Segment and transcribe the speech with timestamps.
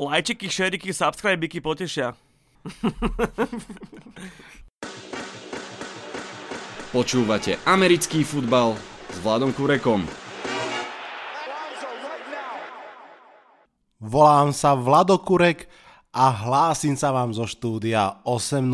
[0.00, 2.16] Lajčiky, šeriky, subscribeky potešia.
[6.96, 8.80] Počúvate americký futbal
[9.12, 10.08] s Vladom Kurekom.
[14.00, 15.68] Volám sa Vlado Kurek
[16.16, 18.64] a hlásim sa vám zo štúdia 8.0.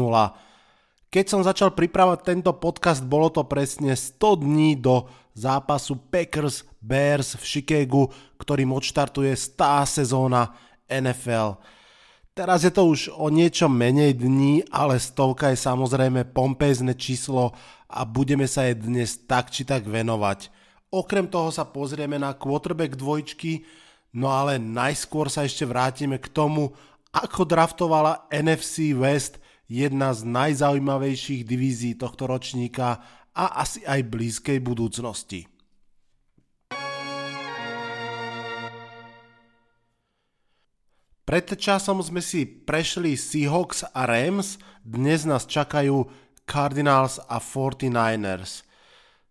[1.10, 7.34] Keď som začal pripravať tento podcast, bolo to presne 100 dní do zápasu Packers Bears
[7.34, 10.54] v Chicagu, ktorým odštartuje stá sezóna
[10.90, 11.60] NFL.
[12.36, 17.56] Teraz je to už o niečo menej dní, ale stovka je samozrejme pompézne číslo
[17.88, 20.52] a budeme sa jej dnes tak či tak venovať.
[20.92, 23.64] Okrem toho sa pozrieme na quarterback dvojčky,
[24.20, 26.76] no ale najskôr sa ešte vrátime k tomu,
[27.08, 33.00] ako draftovala NFC West jedna z najzaujímavejších divízií tohto ročníka
[33.32, 35.48] a asi aj blízkej budúcnosti.
[41.26, 46.06] Pred časom sme si prešli Seahawks a Rams, dnes nás čakajú
[46.46, 48.62] Cardinals a 49ers.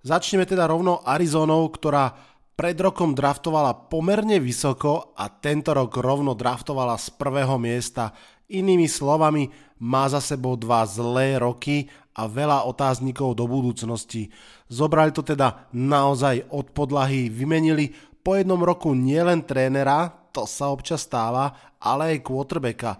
[0.03, 2.11] Začneme teda rovno Arizonou, ktorá
[2.59, 8.11] pred rokom draftovala pomerne vysoko a tento rok rovno draftovala z prvého miesta.
[8.51, 9.47] Inými slovami,
[9.79, 14.35] má za sebou dva zlé roky a veľa otáznikov do budúcnosti.
[14.67, 21.07] Zobrali to teda naozaj od podlahy, vymenili po jednom roku nielen trénera, to sa občas
[21.07, 22.99] stáva, ale aj quarterbacka.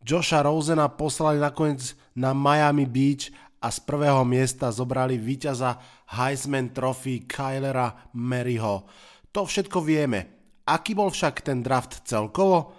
[0.00, 3.28] Josha Rosena poslali nakoniec na Miami Beach
[3.60, 5.76] a z prvého miesta zobrali víťaza
[6.16, 8.88] Heisman Trophy Kylera Maryho.
[9.36, 10.40] To všetko vieme.
[10.64, 12.72] Aký bol však ten draft celkovo?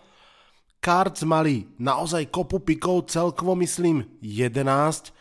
[0.82, 5.14] Cards mali naozaj kopu pikov, celkovo myslím 11,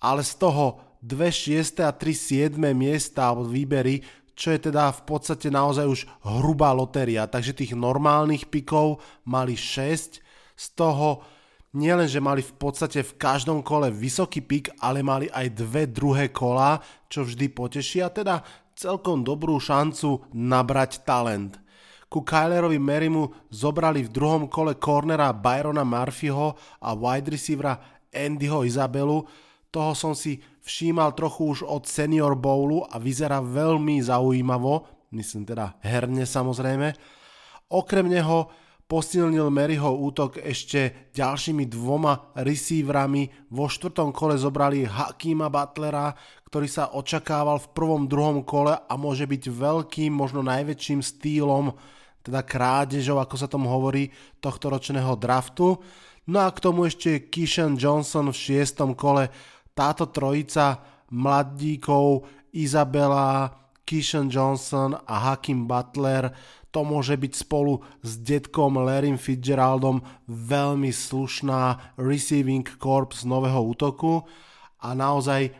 [0.00, 1.84] ale z toho 2 6.
[1.84, 2.72] a 3 7.
[2.72, 4.00] miesta alebo výbery,
[4.32, 7.28] čo je teda v podstate naozaj už hrubá lotéria.
[7.28, 10.22] Takže tých normálnych pikov mali 6,
[10.56, 11.24] z toho
[11.72, 16.28] nielen, že mali v podstate v každom kole vysoký pik, ale mali aj dve druhé
[16.30, 18.44] kola, čo vždy potešia, teda
[18.76, 21.58] celkom dobrú šancu nabrať talent.
[22.12, 26.52] Ku Kylerovi Merimu zobrali v druhom kole cornera Byrona Murphyho
[26.84, 27.80] a wide receivera
[28.12, 29.24] Andyho Izabelu,
[29.72, 35.76] toho som si všímal trochu už od Senior Bowlu a vyzerá veľmi zaujímavo, myslím teda
[35.82, 36.94] herne samozrejme.
[37.68, 38.48] Okrem neho
[38.86, 43.32] posilnil Maryho útok ešte ďalšími dvoma receiverami.
[43.48, 46.12] Vo štvrtom kole zobrali Hakima Butlera,
[46.52, 51.72] ktorý sa očakával v prvom, druhom kole a môže byť veľkým, možno najväčším stýlom,
[52.20, 54.12] teda krádežov, ako sa tomu hovorí,
[54.44, 55.80] tohto ročného draftu.
[56.28, 59.32] No a k tomu ešte Kishan Johnson v šiestom kole
[59.72, 60.80] táto trojica
[61.12, 63.52] mladíkov Izabela,
[63.82, 66.32] Kishan Johnson a Hakim Butler
[66.72, 74.24] to môže byť spolu s detkom Larrym Fitzgeraldom veľmi slušná receiving corps nového útoku.
[74.80, 75.52] A naozaj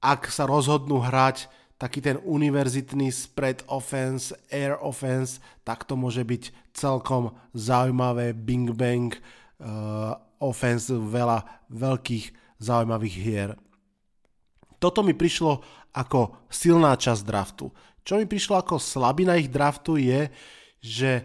[0.00, 6.72] ak sa rozhodnú hrať taký ten univerzitný spread offense, air offense, tak to môže byť
[6.72, 9.12] celkom zaujímavé bing bang
[9.60, 13.50] uh, offense, veľa veľkých zaujímavých hier.
[14.80, 15.60] Toto mi prišlo
[15.94, 17.68] ako silná časť draftu.
[18.04, 20.28] Čo mi prišlo ako slabina ich draftu je,
[20.80, 21.24] že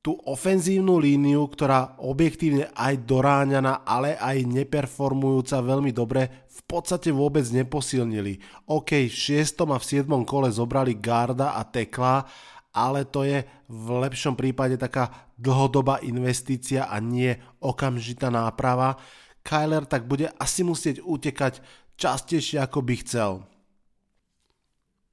[0.00, 7.44] tú ofenzívnu líniu, ktorá objektívne aj doráňaná, ale aj neperformujúca veľmi dobre, v podstate vôbec
[7.52, 8.40] neposilnili.
[8.64, 9.60] OK, v 6.
[9.68, 10.08] a v 7.
[10.24, 12.24] kole zobrali garda a tekla,
[12.72, 18.96] ale to je v lepšom prípade taká dlhodobá investícia a nie okamžitá náprava.
[19.40, 21.64] Kyler tak bude asi musieť utekať
[21.96, 23.32] častejšie ako by chcel.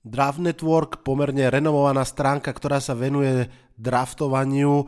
[0.08, 4.88] Draft Network, pomerne renovovaná stránka, ktorá sa venuje draftovaniu,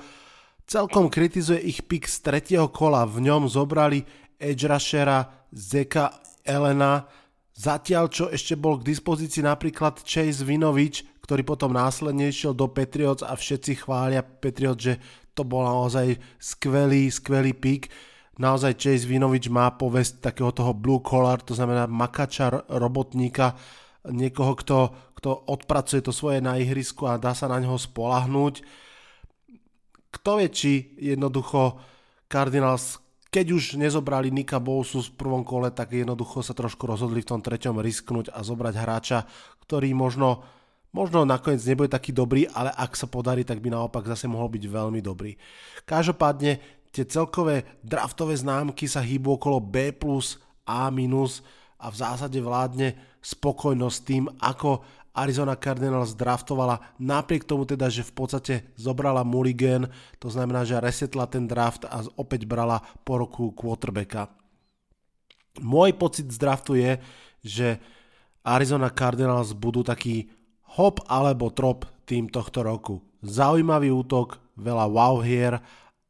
[0.63, 3.03] celkom kritizuje ich pick z tretieho kola.
[3.03, 4.07] V ňom zobrali
[4.39, 6.15] edge rushera Zeka
[6.47, 7.03] Elena,
[7.51, 13.21] zatiaľ čo ešte bol k dispozícii napríklad Chase Vinovič, ktorý potom následne išiel do Patriots
[13.21, 14.95] a všetci chvália Patriots, že
[15.35, 17.91] to bol naozaj skvelý, skvelý pick
[18.39, 23.59] naozaj Chase Vinovič má povesť takého toho blue collar, to znamená makača, robotníka,
[24.07, 24.77] niekoho, kto,
[25.19, 28.63] kto odpracuje to svoje na ihrisku a dá sa na neho spolahnúť.
[30.09, 31.77] Kto vie, či jednoducho
[32.31, 32.97] Cardinals,
[33.29, 37.41] keď už nezobrali Nika Bousu v prvom kole, tak jednoducho sa trošku rozhodli v tom
[37.45, 39.19] treťom risknúť a zobrať hráča,
[39.67, 40.41] ktorý možno,
[40.95, 44.63] možno nakoniec nebude taký dobrý, ale ak sa podarí, tak by naopak zase mohol byť
[44.65, 45.37] veľmi dobrý.
[45.85, 49.93] Každopádne tie celkové draftové známky sa hýbu okolo B+,
[50.69, 50.91] A-
[51.79, 54.83] a v zásade vládne spokojnosť tým, ako,
[55.19, 59.89] Arizona Cardinals draftovala napriek tomu teda, že v podstate zobrala Mulligan,
[60.21, 64.31] to znamená, že resetla ten draft a opäť brala po roku quarterbacka.
[65.59, 66.91] Môj pocit z draftu je,
[67.43, 67.67] že
[68.45, 70.31] Arizona Cardinals budú taký
[70.79, 73.03] hop alebo trop tým tohto roku.
[73.19, 75.59] Zaujímavý útok, veľa wow hier,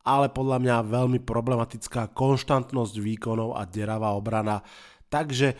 [0.03, 4.63] ale podľa mňa veľmi problematická konštantnosť výkonov a deravá obrana.
[5.11, 5.53] Takže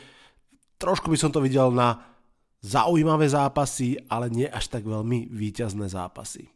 [0.80, 2.10] trošku by som to videl na
[2.64, 6.52] zaujímavé zápasy, ale nie až tak veľmi výťazné zápasy.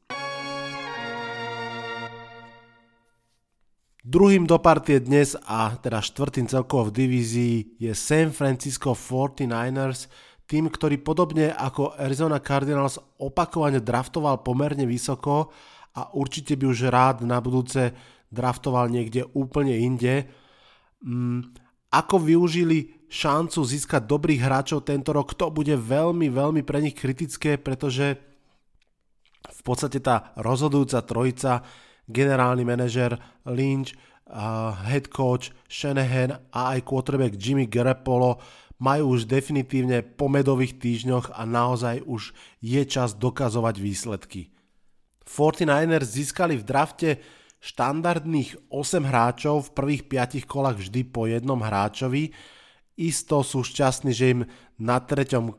[4.03, 10.11] Druhým do partie dnes a teda štvrtým celkovo v divízii je San Francisco 49ers,
[10.43, 15.55] tým, ktorý podobne ako Arizona Cardinals opakovane draftoval pomerne vysoko
[15.93, 17.93] a určite by už rád na budúce
[18.33, 20.25] draftoval niekde úplne inde.
[21.05, 21.53] Mm,
[21.93, 27.61] ako využili šancu získať dobrých hráčov tento rok, to bude veľmi, veľmi pre nich kritické,
[27.61, 28.17] pretože
[29.43, 31.61] v podstate tá rozhodujúca trojica
[32.09, 38.41] generálny manažer Lynch, uh, head coach Shanahan a aj quarterback Jimmy Garoppolo
[38.81, 44.52] majú už definitívne po medových týždňoch a naozaj už je čas dokazovať výsledky.
[45.27, 47.09] 49ers získali v drafte
[47.63, 52.35] štandardných 8 hráčov, v prvých 5 kolách vždy po jednom hráčovi.
[52.99, 54.41] Isto sú šťastní, že im
[54.77, 55.55] na treťom uh,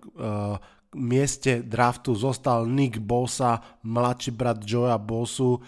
[0.94, 5.58] mieste draftu zostal Nick Bosa, mladší brat Joea Bosu,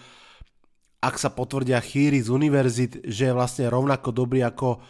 [0.97, 4.81] ak sa potvrdia chýry z univerzit, že je vlastne rovnako dobrý ako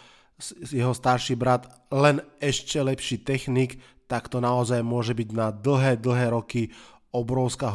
[0.70, 3.76] jeho starší brat, len ešte lepší technik,
[4.08, 6.72] tak to naozaj môže byť na dlhé, dlhé roky
[7.12, 7.72] obrovská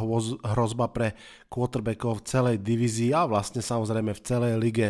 [0.53, 1.17] hrozba pre
[1.49, 4.87] quarterbackov v celej divízii a vlastne samozrejme v celej lige.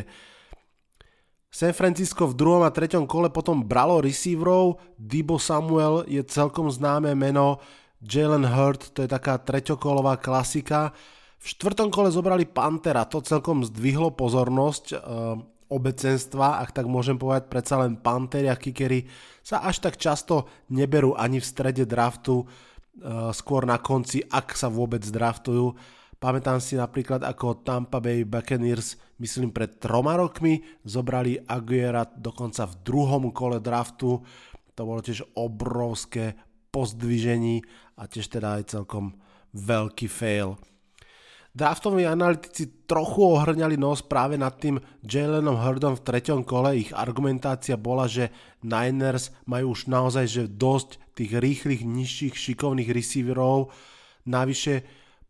[1.54, 7.14] San Francisco v druhom a treťom kole potom bralo receiverov, Debo Samuel je celkom známe
[7.14, 7.62] meno,
[8.04, 10.92] Jalen Hurt, to je taká treťokolová klasika,
[11.44, 14.98] v štvrtom kole zobrali Pantera, to celkom zdvihlo pozornosť e,
[15.68, 19.12] obecenstva, ak tak môžem povedať, predsa len Pantery a Kikery
[19.44, 22.48] sa až tak často neberú ani v strede draftu,
[23.34, 25.74] skôr na konci, ak sa vôbec draftujú.
[26.22, 32.80] Pamätám si napríklad ako Tampa Bay Buccaneers, myslím pred troma rokmi, zobrali Aguera dokonca v
[32.80, 34.24] druhom kole draftu.
[34.74, 36.40] To bolo tiež obrovské
[36.72, 37.62] pozdvižení
[38.00, 39.20] a tiež teda aj celkom
[39.52, 40.56] veľký fail.
[41.54, 46.82] Draftoví analytici trochu ohrňali nos práve nad tým Jalenom Hurdom v treťom kole.
[46.82, 48.34] Ich argumentácia bola, že
[48.66, 53.70] Niners majú už naozaj že dosť tých rýchlych, nižších, šikovných receiverov.
[54.26, 54.82] Navyše,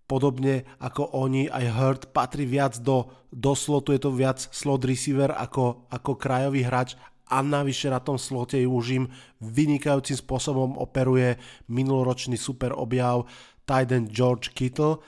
[0.08, 5.28] podobne ako oni, aj Hurd patrí viac do, do slotu, je to viac slot receiver
[5.36, 6.96] ako, ako krajový hráč
[7.28, 9.06] a navyše na tom slote už im
[9.44, 11.36] vynikajúcim spôsobom operuje
[11.68, 13.28] minuloročný super objav
[13.68, 15.04] Titan George Kittle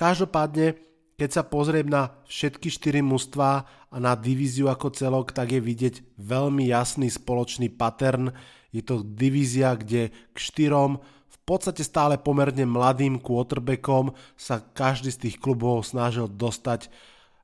[0.00, 0.80] Každopádne,
[1.20, 6.16] keď sa pozriem na všetky štyri mužstva a na divíziu ako celok, tak je vidieť
[6.16, 8.32] veľmi jasný spoločný pattern.
[8.72, 15.28] Je to divízia, kde k štyrom v podstate stále pomerne mladým quarterbackom sa každý z
[15.28, 16.88] tých klubov snažil dostať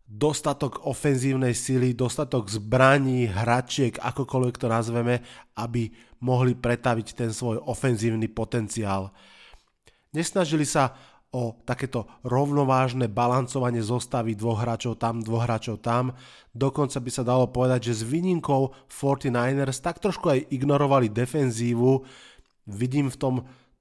[0.08, 5.20] dostatok ofenzívnej sily, dostatok zbraní, hračiek, akokoľvek to nazveme,
[5.60, 5.92] aby
[6.24, 9.12] mohli pretaviť ten svoj ofenzívny potenciál.
[10.16, 10.96] Nesnažili sa
[11.36, 16.16] o takéto rovnovážne balancovanie zostavy dvoch hráčov tam, dvoch hráčov tam.
[16.56, 22.08] Dokonca by sa dalo povedať, že s výnimkou 49ers tak trošku aj ignorovali defenzívu.
[22.72, 23.34] Vidím v tom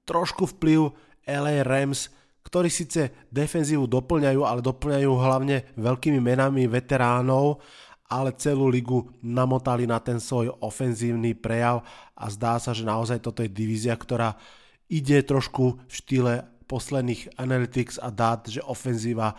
[0.04, 0.92] trošku vplyv
[1.24, 2.12] LA Rams,
[2.44, 7.64] ktorí síce defenzívu doplňajú, ale doplňajú hlavne veľkými menami veteránov,
[8.06, 11.82] ale celú ligu namotali na ten svoj ofenzívny prejav
[12.14, 14.38] a zdá sa, že naozaj toto je divízia, ktorá
[14.86, 16.34] ide trošku v štýle
[16.66, 19.38] posledných analytics a dát, že ofenzíva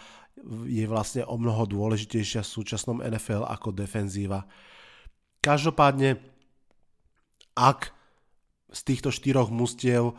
[0.67, 4.45] je vlastne o mnoho dôležitejšia v súčasnom NFL ako defenzíva.
[5.41, 6.21] Každopádne,
[7.57, 7.93] ak
[8.69, 10.15] z týchto štyroch mustiev eh,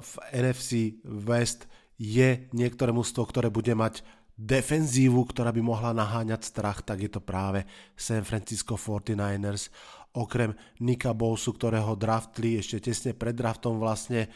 [0.00, 4.04] v NFC West je niektoré mužstvo, ktoré bude mať
[4.36, 7.64] defenzívu, ktorá by mohla naháňať strach, tak je to práve
[7.96, 9.72] San Francisco 49ers.
[10.12, 10.52] Okrem
[10.84, 14.28] Nika Bowsu, ktorého draftli ešte tesne pred draftom vlastne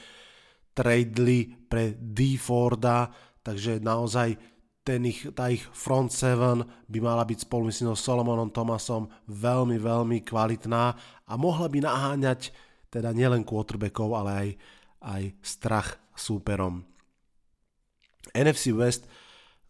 [0.74, 2.34] tradeli pre D.
[2.40, 3.10] Forda,
[3.42, 4.36] takže naozaj
[4.80, 9.76] ten ich, tá ich front seven by mala byť spolu myslím so Solomonom Thomasom veľmi,
[9.76, 10.84] veľmi kvalitná
[11.28, 12.50] a mohla by naháňať
[12.90, 14.48] teda nielen quarterbackov, ale aj,
[15.04, 16.82] aj strach súperom.
[18.34, 19.06] NFC West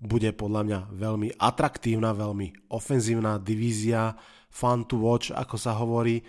[0.00, 4.16] bude podľa mňa veľmi atraktívna, veľmi ofenzívna divízia,
[4.49, 6.25] fun to watch, ako sa hovorí.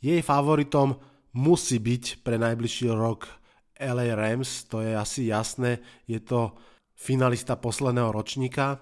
[0.00, 0.96] Jej favoritom
[1.36, 3.28] musí byť pre najbližší rok
[3.80, 6.52] LA Rams, to je asi jasné, je to
[6.92, 8.76] finalista posledného ročníka.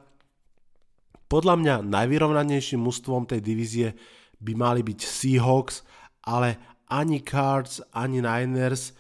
[1.31, 3.95] Podľa mňa najvyrovnanejším mužstvom tej divízie
[4.43, 5.87] by mali byť Seahawks,
[6.27, 6.59] ale
[6.91, 8.97] ani Cards, ani Niners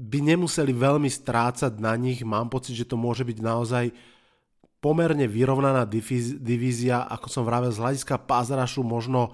[0.00, 2.24] by nemuseli veľmi strácať na nich.
[2.24, 3.84] Mám pocit, že to môže byť naozaj
[4.78, 5.88] pomerne vyrovnaná
[6.40, 9.32] divízia, ako som vravel, z hľadiska pázrašu možno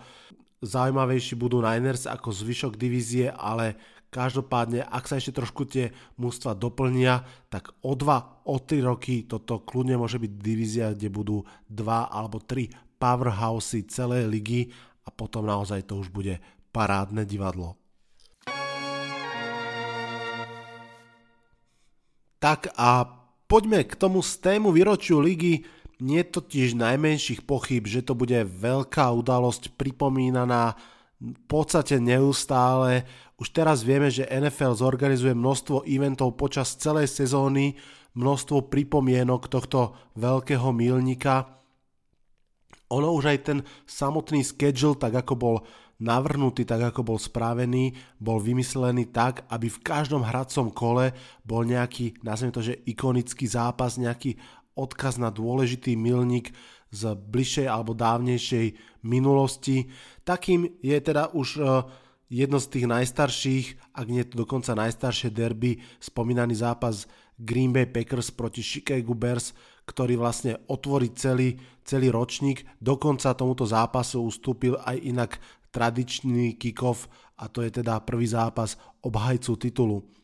[0.60, 3.74] zaujímavejší budú Niners ako zvyšok divízie, ale
[4.10, 9.62] Každopádne, ak sa ešte trošku tie mústva doplnia, tak o 2, o 3 roky toto
[9.62, 14.66] kľudne môže byť divízia, kde budú 2 alebo 3 powerhousey celej ligy
[15.06, 16.42] a potom naozaj to už bude
[16.74, 17.78] parádne divadlo.
[22.42, 23.06] Tak a
[23.46, 25.62] poďme k tomu z tému výročiu ligy.
[26.00, 30.72] Nie totiž najmenších pochyb, že to bude veľká udalosť pripomínaná
[31.20, 33.04] v podstate neustále.
[33.36, 37.76] Už teraz vieme, že NFL zorganizuje množstvo eventov počas celej sezóny,
[38.16, 41.60] množstvo pripomienok tohto veľkého milníka.
[42.90, 45.56] Ono už aj ten samotný schedule, tak ako bol
[46.00, 51.12] navrhnutý, tak ako bol spravený, bol vymyslený tak, aby v každom hradcom kole
[51.44, 54.40] bol nejaký, nazvime to, že ikonický zápas, nejaký
[54.74, 56.56] odkaz na dôležitý milník
[56.90, 58.66] z bližšej alebo dávnejšej
[59.06, 59.86] minulosti.
[60.26, 61.62] Takým je teda už e,
[62.30, 67.06] jedno z tých najstarších, ak nie to dokonca najstaršie derby, spomínaný zápas
[67.40, 69.56] Green Bay Packers proti Chicago Bears,
[69.88, 72.62] ktorý vlastne otvorí celý, celý ročník.
[72.78, 75.30] Dokonca tomuto zápasu ustúpil aj inak
[75.70, 80.19] tradičný kickoff a to je teda prvý zápas obhajcu titulu.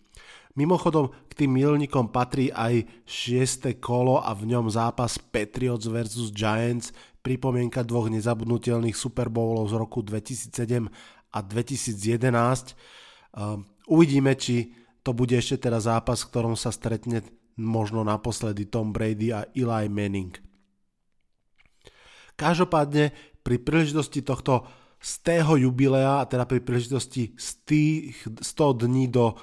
[0.57, 3.77] Mimochodom, k tým milníkom patrí aj 6.
[3.77, 10.01] kolo a v ňom zápas Patriots vs Giants, pripomienka dvoch nezabudnutelných Super Bowlov z roku
[10.01, 10.89] 2007
[11.37, 12.73] a 2011.
[13.37, 14.73] Ehm, uvidíme, či
[15.05, 17.21] to bude ešte teda zápas, v ktorom sa stretne
[17.61, 20.41] možno naposledy Tom Brady a Eli Manning.
[22.33, 23.13] Každopádne
[23.45, 24.65] pri príležitosti tohto
[25.05, 29.37] z tého jubilea, teda pri príležitosti z tých 100 dní do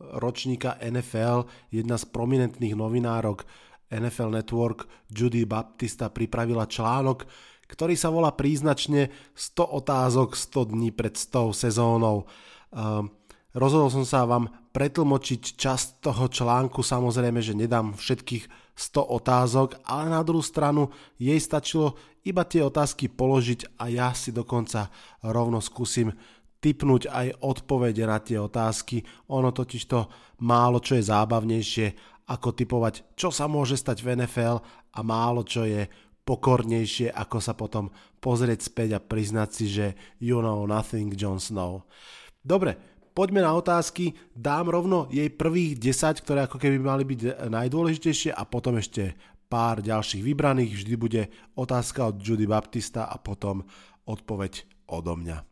[0.00, 3.46] ročníka NFL, jedna z prominentných novinárok
[3.90, 7.26] NFL Network, Judy Baptista, pripravila článok,
[7.70, 12.26] ktorý sa volá príznačne 100 otázok 100 dní pred 100 sezónou.
[12.74, 13.14] Um,
[13.54, 20.10] rozhodol som sa vám pretlmočiť časť toho článku, samozrejme, že nedám všetkých 100 otázok, ale
[20.10, 24.88] na druhú stranu jej stačilo iba tie otázky položiť a ja si dokonca
[25.24, 26.14] rovno skúsim
[26.60, 29.02] typnúť aj odpovede na tie otázky.
[29.32, 30.06] Ono totiž to
[30.44, 31.86] málo čo je zábavnejšie
[32.30, 34.62] ako typovať, čo sa môže stať v NFL
[34.94, 35.90] a málo čo je
[36.22, 37.90] pokornejšie, ako sa potom
[38.22, 39.86] pozrieť späť a priznať si, že
[40.22, 41.90] you know nothing, Jon Snow.
[42.38, 42.78] Dobre,
[43.16, 44.14] poďme na otázky.
[44.30, 49.18] Dám rovno jej prvých 10, ktoré ako keby mali byť najdôležitejšie a potom ešte
[49.50, 50.86] pár ďalších vybraných.
[50.86, 51.22] Vždy bude
[51.58, 53.66] otázka od Judy Baptista a potom
[54.06, 55.49] odpoveď odo mňa.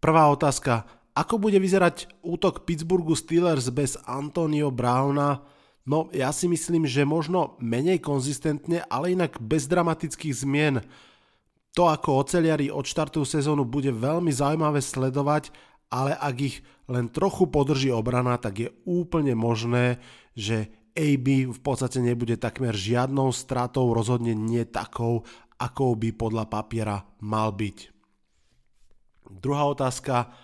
[0.00, 0.88] Prvá otázka.
[1.12, 5.44] Ako bude vyzerať útok Pittsburghu Steelers bez Antonio Browna?
[5.84, 10.80] No, ja si myslím, že možno menej konzistentne, ale inak bez dramatických zmien.
[11.76, 15.52] To, ako oceliari odštartujú sezónu, bude veľmi zaujímavé sledovať,
[15.92, 16.56] ale ak ich
[16.88, 20.00] len trochu podrží obrana, tak je úplne možné,
[20.32, 25.28] že AB v podstate nebude takmer žiadnou stratou, rozhodne nie takou,
[25.60, 27.99] akou by podľa papiera mal byť.
[29.30, 30.34] Druhá otázka,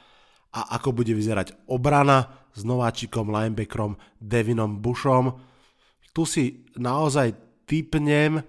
[0.56, 5.36] a ako bude vyzerať obrana s nováčikom linebackerom Devinom Bushom.
[6.16, 6.44] Tu si
[6.80, 7.36] naozaj
[7.68, 8.40] typnem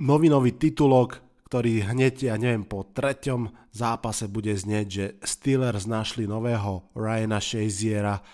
[0.00, 1.20] novinový titulok,
[1.52, 8.24] ktorý hneď, ja neviem, po treťom zápase bude znieť, že Steelers našli nového Ryana Shaziera.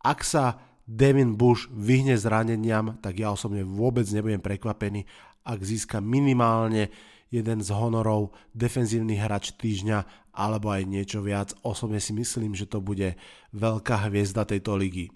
[0.00, 0.56] Ak sa
[0.88, 5.04] Devin Bush vyhne zraneniam, tak ja osobne vôbec nebudem prekvapený,
[5.44, 6.88] ak získa minimálne
[7.28, 11.52] jeden z honorov defenzívny hráč týždňa alebo aj niečo viac.
[11.66, 13.18] Osobne si myslím, že to bude
[13.52, 15.12] veľká hviezda tejto ligy.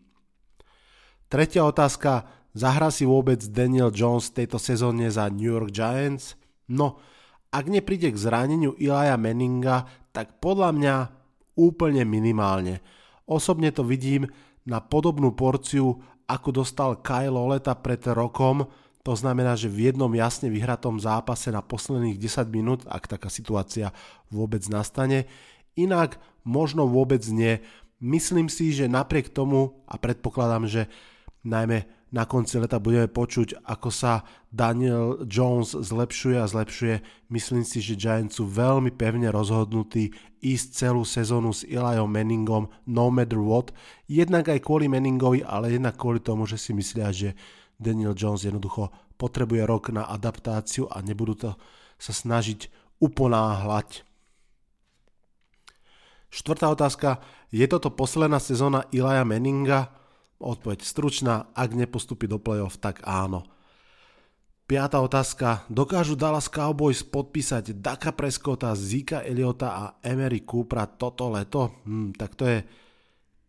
[1.33, 2.28] Tretia otázka.
[2.52, 6.37] Zahrá si vôbec Daniel Jones tejto sezóne za New York Giants?
[6.69, 7.00] No,
[7.49, 10.95] ak nepríde k zraneniu Ilaja Manninga, tak podľa mňa
[11.57, 12.85] úplne minimálne.
[13.25, 14.28] Osobne to vidím
[14.69, 18.69] na podobnú porciu, ako dostal Kyle Oleta pred rokom,
[19.02, 23.90] to znamená, že v jednom jasne vyhratom zápase na posledných 10 minút, ak taká situácia
[24.30, 25.26] vôbec nastane,
[25.75, 27.59] inak možno vôbec nie.
[27.99, 30.82] Myslím si, že napriek tomu, a predpokladám, že
[31.42, 37.00] najmä na konci leta budeme počuť, ako sa Daniel Jones zlepšuje a zlepšuje.
[37.32, 40.12] Myslím si, že Giants sú veľmi pevne rozhodnutí
[40.44, 43.73] ísť celú sezónu s Eliom Manningom no matter what.
[44.12, 47.32] Jednak aj kvôli Manningovi, ale jednak kvôli tomu, že si myslia, že
[47.79, 51.50] Daniel Jones jednoducho potrebuje rok na adaptáciu a nebudú to
[52.00, 52.67] sa snažiť
[52.99, 54.02] uponáhľať.
[56.33, 57.21] Štvrtá otázka.
[57.52, 59.93] Je toto posledná sezóna Ilaja Manninga?
[60.43, 63.47] Odpoveď stručná, ak nepostupí do play-off, tak áno.
[64.67, 65.69] Piatá otázka.
[65.69, 71.85] Dokážu Dallas Cowboys podpísať Daka Prescotta, Zika Eliota a Emery Coopera toto leto?
[71.85, 72.59] Hm, tak to je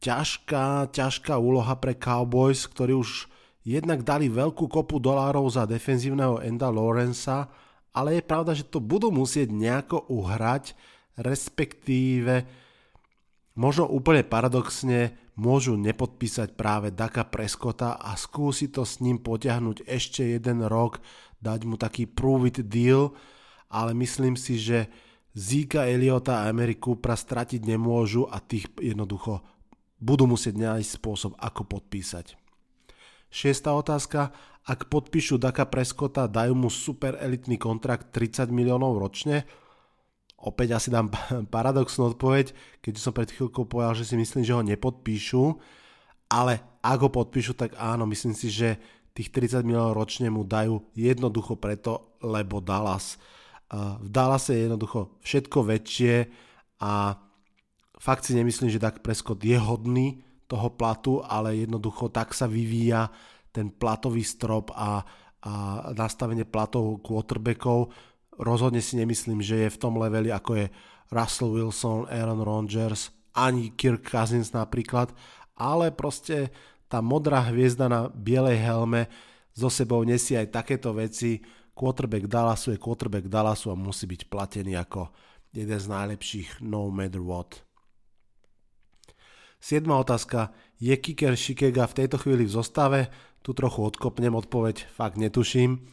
[0.03, 3.31] ťažká, ťažká úloha pre Cowboys, ktorí už
[3.63, 7.47] jednak dali veľkú kopu dolárov za defenzívneho Enda Lawrencea,
[7.95, 10.75] ale je pravda, že to budú musieť nejako uhrať,
[11.17, 12.43] respektíve
[13.55, 20.37] možno úplne paradoxne môžu nepodpísať práve Daka Prescotta a skúsiť to s ním potiahnuť ešte
[20.37, 21.01] jeden rok,
[21.41, 23.13] dať mu taký prove it deal,
[23.73, 24.89] ale myslím si, že
[25.33, 29.41] Zika, Eliota a Emery Coopera stratiť nemôžu a tých jednoducho
[29.97, 32.42] budú musieť nájsť spôsob, ako podpísať.
[33.33, 34.29] Šiesta otázka.
[34.61, 39.49] Ak podpíšu Daka Prescotta, dajú mu super elitný kontrakt 30 miliónov ročne?
[40.37, 41.09] Opäť asi dám
[41.55, 42.53] paradoxnú odpoveď,
[42.85, 45.57] keď som pred chvíľkou povedal, že si myslím, že ho nepodpíšu,
[46.29, 48.77] ale ak ho podpíšu, tak áno, myslím si, že
[49.17, 53.17] tých 30 miliónov ročne mu dajú jednoducho preto, lebo Dallas.
[53.73, 56.29] V Dallase je jednoducho všetko väčšie
[56.85, 57.17] a
[57.97, 60.21] fakt si nemyslím, že Dak Prescott je hodný
[60.53, 63.09] toho platu, ale jednoducho tak sa vyvíja
[63.49, 65.01] ten platový strop a,
[65.41, 65.53] a
[65.97, 67.89] nastavenie platov quarterbackov,
[68.41, 70.65] Rozhodne si nemyslím, že je v tom leveli ako je
[71.13, 75.13] Russell Wilson, Aaron Rodgers, ani Kirk Cousins napríklad,
[75.53, 76.49] ale proste
[76.89, 79.05] tá modrá hviezda na bielej helme
[79.53, 81.41] so sebou nesie aj takéto veci.
[81.73, 85.09] Quarterback Dallasu je quarterback Dallasu a musí byť platený ako
[85.53, 87.61] jeden z najlepších no matter what.
[89.63, 90.51] Siedma otázka.
[90.75, 92.99] Je kicker Shikega v tejto chvíli v zostave?
[93.39, 95.87] Tu trochu odkopnem odpoveď, fakt netuším.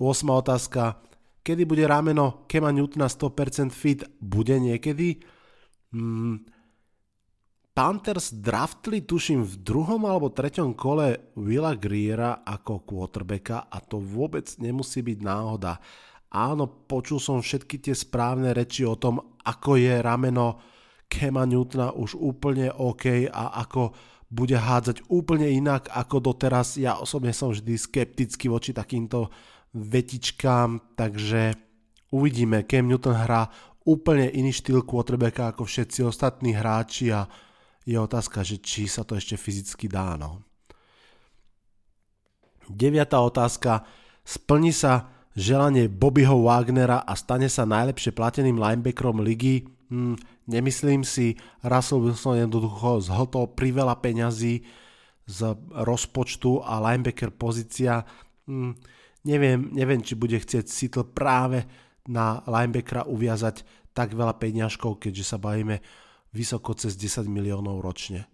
[0.00, 0.32] 8.
[0.32, 0.96] otázka.
[1.44, 4.08] Kedy bude rameno Kema Newtona 100% fit?
[4.16, 5.20] Bude niekedy?
[5.92, 6.40] Hmm.
[7.76, 14.48] Panthers draftli tuším v druhom alebo treťom kole Willa Greera ako quarterbacka a to vôbec
[14.56, 15.76] nemusí byť náhoda.
[16.32, 20.71] Áno, počul som všetky tie správne reči o tom, ako je rameno
[21.12, 23.92] Kema Newtona už úplne OK a ako
[24.32, 26.80] bude hádzať úplne inak ako doteraz.
[26.80, 29.28] Ja osobne som vždy skeptický voči takýmto
[29.76, 31.52] vetičkám, takže
[32.16, 32.64] uvidíme.
[32.64, 33.52] Cam Newton hrá
[33.84, 37.28] úplne iný štýl quarterbacka ako všetci ostatní hráči a
[37.84, 40.16] je otázka, že či sa to ešte fyzicky dá.
[40.16, 40.40] No.
[42.72, 43.84] Deviatá otázka.
[44.24, 49.66] Splní sa želanie Bobbyho Wagnera a stane sa najlepšie plateným linebackerom ligy?
[49.92, 50.16] Hm,
[50.48, 51.36] nemyslím si.
[51.60, 54.64] Russell Wilson jednoducho zhltol priveľa peňazí
[55.28, 58.08] z rozpočtu a linebacker pozícia
[58.48, 58.72] hm,
[59.22, 61.62] Neviem, neviem, či bude chcieť Seattle práve
[62.10, 63.62] na linebackera uviazať
[63.94, 65.78] tak veľa peňažkov, keďže sa bavíme
[66.34, 68.26] vysoko cez 10 miliónov ročne.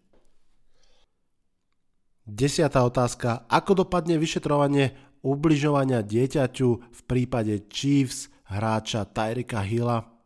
[2.24, 3.48] Desiatá otázka.
[3.52, 10.17] Ako dopadne vyšetrovanie ubližovania dieťaťu v prípade Chiefs hráča Tyrika Hilla?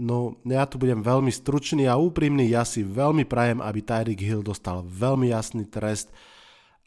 [0.00, 2.48] No, ja tu budem veľmi stručný a úprimný.
[2.48, 6.08] Ja si veľmi prajem, aby Tyreek Hill dostal veľmi jasný trest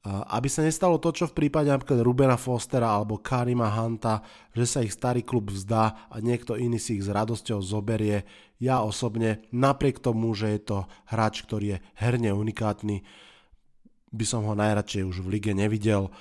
[0.04, 4.20] aby sa nestalo to, čo v prípade napríklad Rubena Fostera alebo Karima Hanta,
[4.52, 8.28] že sa ich starý klub vzdá a niekto iný si ich s radosťou zoberie.
[8.60, 13.08] Ja osobne, napriek tomu, že je to hráč, ktorý je herne unikátny,
[14.12, 16.12] by som ho najradšej už v lige nevidel.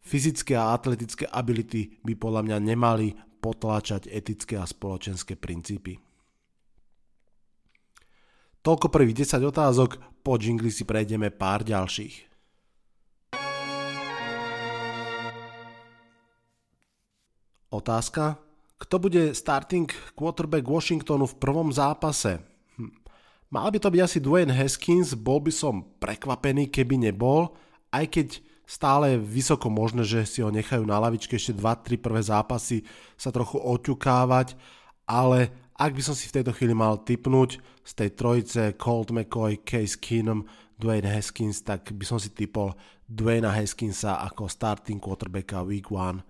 [0.00, 3.12] Fyzické a atletické ability by podľa mňa nemali
[3.44, 6.07] potláčať etické a spoločenské princípy.
[8.62, 9.90] Toľko prvých 10 otázok,
[10.26, 12.28] po džingli si prejdeme pár ďalších.
[17.68, 18.40] Otázka.
[18.78, 22.38] Kto bude starting quarterback Washingtonu v prvom zápase?
[22.78, 22.94] Hm.
[23.50, 27.58] Mal by to byť asi Dwayne Haskins, bol by som prekvapený, keby nebol,
[27.90, 28.28] aj keď
[28.68, 32.84] stále vysoko možné, že si ho nechajú na lavičke ešte 2-3 prvé zápasy
[33.16, 34.54] sa trochu oťukávať,
[35.08, 39.62] ale ak by som si v tejto chvíli mal typnúť z tej trojice Colt McCoy,
[39.62, 40.42] Case Keenum,
[40.74, 42.74] Dwayne Haskins, tak by som si typol
[43.06, 46.20] Dwayna Haskinsa ako starting quarterbacka week 1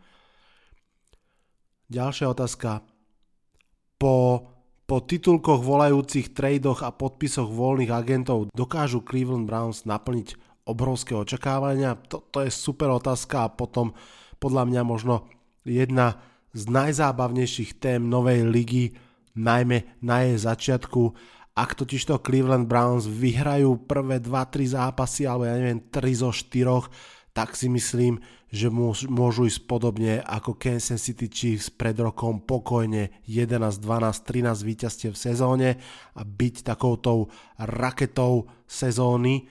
[1.89, 2.85] Ďalšia otázka.
[3.97, 4.45] Po,
[4.85, 10.37] po titulkoch volajúcich tradoch a podpisoch voľných agentov dokážu Cleveland Browns naplniť
[10.69, 11.97] obrovské očakávania?
[12.13, 13.97] To, to je super otázka a potom
[14.37, 15.25] podľa mňa možno
[15.65, 16.21] jedna
[16.53, 18.93] z najzábavnejších tém novej ligy,
[19.39, 21.15] najmä na jej začiatku.
[21.55, 27.55] Ak totižto Cleveland Browns vyhrajú prvé 2-3 zápasy, alebo ja neviem, 3 zo 4, tak
[27.55, 28.73] si myslím, že
[29.07, 35.23] môžu ísť podobne ako Kansas City Chiefs pred rokom pokojne 11, 12, 13 víťazstiev v
[35.23, 35.69] sezóne
[36.17, 37.29] a byť takoutou
[37.61, 39.47] raketou sezóny.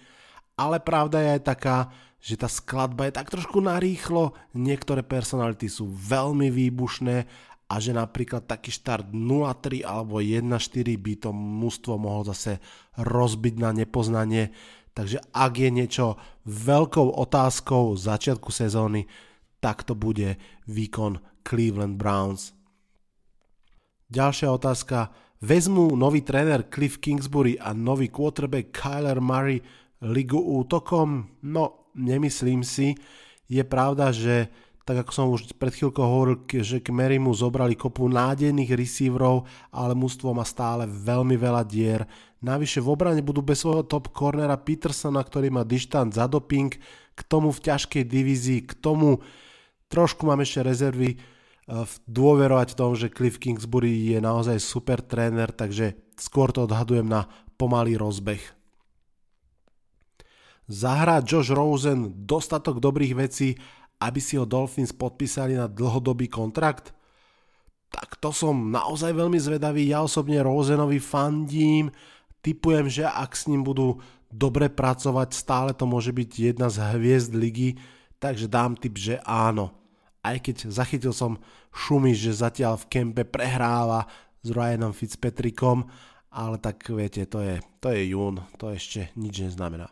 [0.58, 1.78] Ale pravda je aj taká,
[2.18, 7.30] že tá skladba je tak trošku narýchlo, niektoré personality sú veľmi výbušné
[7.68, 12.64] a že napríklad taký štart 0-3 alebo 1-4 by to mústvo mohol zase
[12.96, 14.56] rozbiť na nepoznanie.
[14.96, 16.06] Takže ak je niečo
[16.48, 19.06] veľkou otázkou začiatku sezóny,
[19.60, 22.56] tak to bude výkon Cleveland Browns.
[24.08, 25.12] Ďalšia otázka.
[25.44, 29.62] Vezmú nový tréner Cliff Kingsbury a nový quarterback Kyler Murray
[30.02, 31.38] ligu útokom?
[31.46, 32.98] No, nemyslím si.
[33.46, 34.50] Je pravda, že
[34.88, 39.92] tak ako som už pred chvíľkou hovoril, že k Merimu zobrali kopu nádejných receiverov, ale
[39.92, 42.08] mústvo má stále veľmi veľa dier.
[42.40, 46.72] Navyše v obrane budú bez svojho top cornera Petersona, ktorý má dištant za doping,
[47.18, 49.20] k tomu v ťažkej divízii, k tomu
[49.92, 56.00] trošku mám ešte rezervy uh, dôverovať tomu, že Cliff Kingsbury je naozaj super tréner, takže
[56.16, 57.28] skôr to odhadujem na
[57.60, 58.40] pomalý rozbeh.
[60.72, 63.60] Zahrá Josh Rosen dostatok dobrých vecí
[63.98, 66.94] aby si ho Dolphins podpísali na dlhodobý kontrakt?
[67.90, 69.90] Tak to som naozaj veľmi zvedavý.
[69.90, 71.90] Ja osobne Rosenovi fandím.
[72.44, 77.32] Typujem, že ak s ním budú dobre pracovať, stále to môže byť jedna z hviezd
[77.32, 77.80] ligy,
[78.20, 79.72] takže dám tip, že áno.
[80.20, 81.40] Aj keď zachytil som
[81.72, 84.06] šumy, že zatiaľ v kempe prehráva
[84.44, 85.88] s Ryanom Fitzpatrickom,
[86.28, 89.88] ale tak viete, to je, to je jún, to ešte nič neznamená.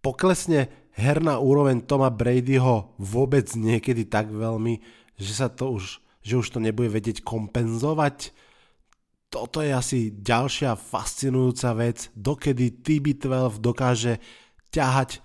[0.00, 4.78] Poklesne herná úroveň Toma Bradyho vôbec niekedy tak veľmi,
[5.18, 8.30] že sa to už, že už to nebude vedieť kompenzovať.
[9.28, 14.22] Toto je asi ďalšia fascinujúca vec, dokedy TB12 dokáže
[14.70, 15.18] ťahať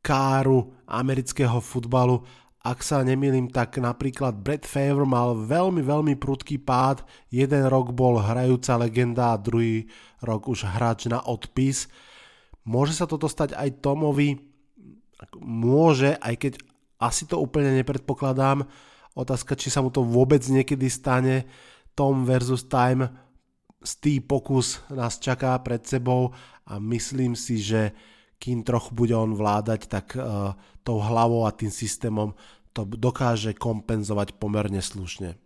[0.00, 2.24] káru amerického futbalu.
[2.62, 7.02] Ak sa nemýlim, tak napríklad Brad Favre mal veľmi, veľmi prudký pád.
[7.28, 9.90] Jeden rok bol hrajúca legenda a druhý
[10.22, 11.90] rok už hráč na odpis.
[12.62, 14.51] Môže sa toto stať aj Tomovi,
[15.38, 16.52] môže, aj keď
[17.02, 18.66] asi to úplne nepredpokladám,
[19.18, 21.46] otázka, či sa mu to vôbec niekedy stane,
[21.92, 23.10] Tom versus Time,
[23.82, 26.32] stý pokus nás čaká pred sebou
[26.64, 27.92] a myslím si, že
[28.38, 32.34] kým trochu bude on vládať, tak uh, tou hlavou a tým systémom
[32.74, 35.38] to dokáže kompenzovať pomerne slušne.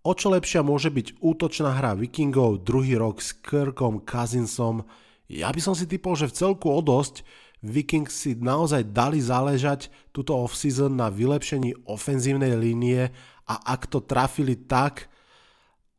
[0.00, 4.88] O čo lepšia môže byť útočná hra Vikingov druhý rok s Kirkom Cousinsom?
[5.28, 7.20] Ja by som si typol, že v celku o dosť,
[7.60, 13.12] Vikings si naozaj dali záležať túto off-season na vylepšení ofenzívnej línie
[13.44, 15.12] a ak to trafili tak,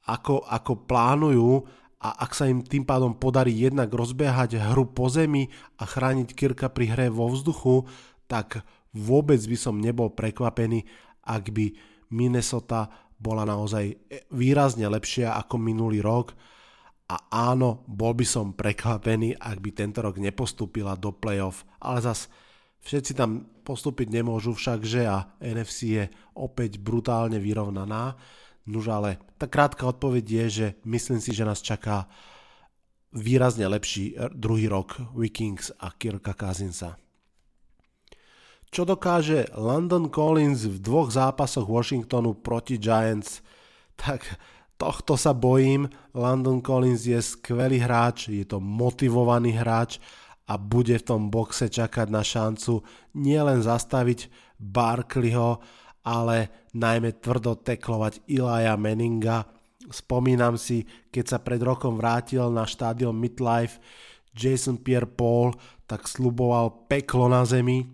[0.10, 1.62] ako, ako plánujú
[2.02, 6.74] a ak sa im tým pádom podarí jednak rozbiehať hru po zemi a chrániť Kirka
[6.74, 7.86] pri hre vo vzduchu,
[8.26, 8.66] tak
[8.98, 10.90] vôbec by som nebol prekvapený,
[11.22, 11.78] ak by
[12.10, 12.90] Minnesota
[13.22, 14.02] bola naozaj
[14.34, 16.34] výrazne lepšia ako minulý rok
[17.12, 22.32] a áno, bol by som prekvapený, ak by tento rok nepostúpila do playoff, ale zas
[22.88, 26.04] všetci tam postúpiť nemôžu však, že a NFC je
[26.40, 28.16] opäť brutálne vyrovnaná.
[28.64, 32.08] Nuž ale tá krátka odpoveď je, že myslím si, že nás čaká
[33.12, 36.96] výrazne lepší druhý rok Vikings a Kirka Cousinsa.
[38.72, 43.44] Čo dokáže London Collins v dvoch zápasoch Washingtonu proti Giants,
[44.00, 44.24] tak
[44.82, 45.86] tohto sa bojím.
[46.18, 50.02] London Collins je skvelý hráč, je to motivovaný hráč
[50.50, 52.82] a bude v tom boxe čakať na šancu
[53.14, 55.62] nielen zastaviť Barkleyho,
[56.02, 59.46] ale najmä tvrdo teklovať Ilaja Meninga.
[59.94, 63.78] Spomínam si, keď sa pred rokom vrátil na štádion Midlife
[64.34, 65.54] Jason Pierre-Paul,
[65.86, 67.86] tak sluboval peklo na zemi.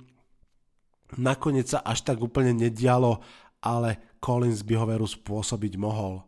[1.17, 3.19] Nakoniec sa až tak úplne nedialo,
[3.63, 6.26] ale Collins by ho veru spôsobiť mohol.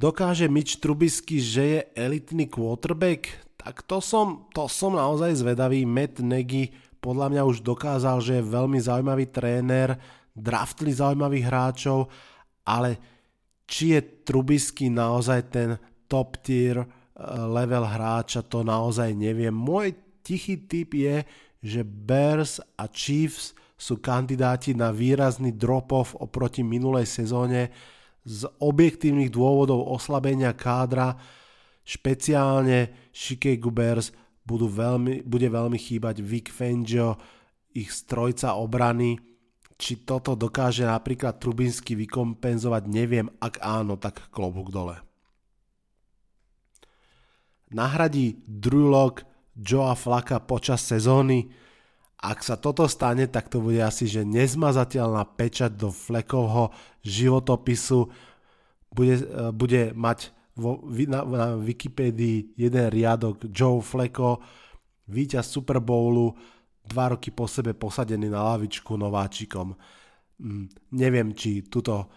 [0.00, 3.28] Dokáže Mitch Trubisky, že je elitný quarterback?
[3.60, 5.84] Tak to som, to som naozaj zvedavý.
[5.84, 6.72] Matt Nagy
[7.04, 10.00] podľa mňa už dokázal, že je veľmi zaujímavý tréner,
[10.32, 12.08] draftli zaujímavých hráčov,
[12.64, 12.96] ale
[13.68, 15.76] či je Trubisky naozaj ten
[16.08, 16.88] top tier eh,
[17.44, 19.52] level hráča, to naozaj neviem.
[19.52, 19.92] Môj
[20.24, 21.28] tichý tip je,
[21.60, 27.68] že Bears a Chiefs sú kandidáti na výrazný drop-off oproti minulej sezóne
[28.24, 31.16] z objektívnych dôvodov oslabenia kádra.
[31.84, 34.12] Špeciálne Chicago Bears
[34.44, 37.16] budú veľmi, bude veľmi chýbať Vic Fangio,
[37.72, 39.16] ich strojca obrany.
[39.80, 45.00] Či toto dokáže napríklad Trubinsky vykompenzovať, neviem, ak áno, tak klobúk dole.
[47.72, 49.24] Nahradí Drew Lock
[49.56, 51.48] Joa Flaka počas sezóny.
[52.20, 56.68] Ak sa toto stane, tak to bude asi, že nezmazateľná pečať do Flekovho
[57.00, 58.12] životopisu.
[58.92, 64.44] Bude, eh, bude mať vo, na, na Wikipédii jeden riadok Joe Fleko,
[65.08, 66.36] víťaz Super Bowlu,
[66.84, 69.72] dva roky po sebe posadený na lavičku nováčikom.
[70.40, 72.12] Mm, neviem, či túto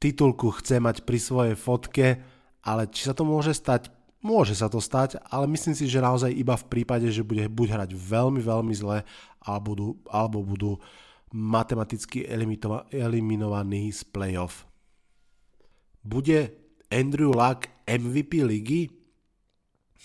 [0.00, 2.06] titulku chce mať pri svojej fotke,
[2.64, 3.90] ale či sa to môže stať,
[4.22, 7.68] môže sa to stať, ale myslím si, že naozaj iba v prípade, že bude buď
[7.76, 9.02] hrať veľmi, veľmi zle,
[9.42, 10.72] alebo budú, alebo budú
[11.34, 12.24] matematicky
[12.94, 14.64] eliminovaní z playoff.
[16.06, 16.54] Bude
[16.88, 18.82] Andrew Luck MVP ligy?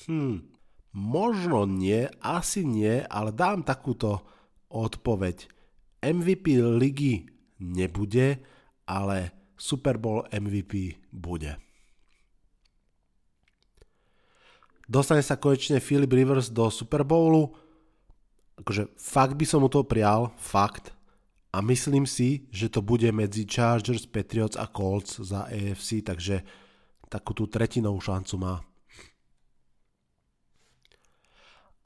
[0.08, 0.50] Hm,
[0.98, 4.26] možno nie, asi nie, ale dám takúto
[4.70, 5.46] odpoveď.
[6.02, 7.28] MVP ligy
[7.60, 8.40] nebude,
[8.86, 9.18] ale
[9.58, 11.67] Super Bowl MVP bude.
[14.88, 17.52] Dostane sa konečne Philip Rivers do Super Bowlu.
[18.64, 20.96] Akože fakt by som mu to prial, fakt.
[21.52, 26.44] A myslím si, že to bude medzi Chargers, Patriots a Colts za AFC, takže
[27.12, 28.56] takú tú tretinovú šancu má.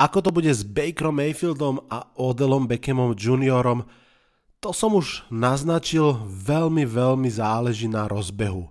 [0.01, 3.85] Ako to bude s Bakerom Mayfieldom a Odelom Beckhamom juniorom,
[4.61, 8.69] to som už naznačil, veľmi, veľmi záleží na rozbehu.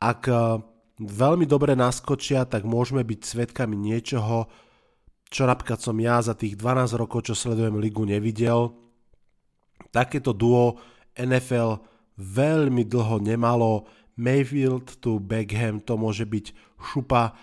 [0.00, 0.60] Ak eh,
[1.00, 4.48] veľmi dobre naskočia, tak môžeme byť svetkami niečoho,
[5.28, 8.72] čo napríklad som ja za tých 12 rokov, čo sledujem ligu, nevidel.
[9.92, 10.80] Takéto duo
[11.16, 11.82] NFL
[12.16, 13.84] veľmi dlho nemalo,
[14.16, 17.36] Mayfield tu Beckham to môže byť šupa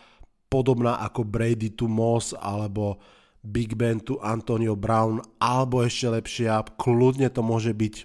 [0.49, 2.97] podobná ako Brady tu Moss alebo
[3.45, 7.95] Big Ben tu Antonio Brown alebo ešte lepšie a kľudne to môže byť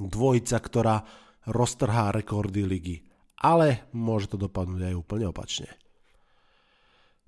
[0.00, 1.04] dvojica, ktorá
[1.44, 2.96] roztrhá rekordy ligy.
[3.42, 5.66] Ale môže to dopadnúť aj úplne opačne.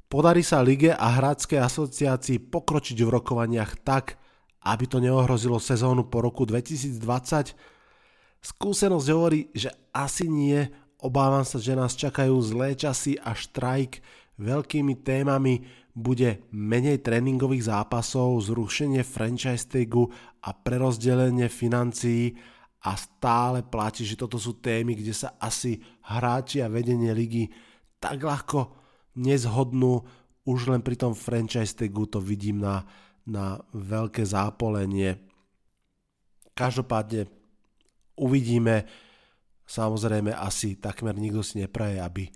[0.06, 4.14] Podarí sa lige a hráckej asociácii pokročiť v rokovaniach tak,
[4.62, 7.02] aby to neohrozilo sezónu po roku 2020,
[8.44, 10.68] Skúsenosť hovorí, že asi nie,
[11.00, 14.04] obávam sa, že nás čakajú zlé časy a štrajk.
[14.36, 15.64] Veľkými témami
[15.96, 20.12] bude menej tréningových zápasov, zrušenie franchise tagu
[20.44, 22.36] a prerozdelenie financií
[22.84, 27.48] a stále platí, že toto sú témy, kde sa asi hráči a vedenie ligy
[27.96, 28.76] tak ľahko
[29.16, 30.04] nezhodnú.
[30.44, 32.84] Už len pri tom franchise tagu to vidím na,
[33.24, 35.16] na veľké zápolenie.
[36.52, 37.24] Každopádne
[38.20, 38.84] uvidíme.
[39.64, 42.28] Samozrejme asi takmer nikto si nepraje, aby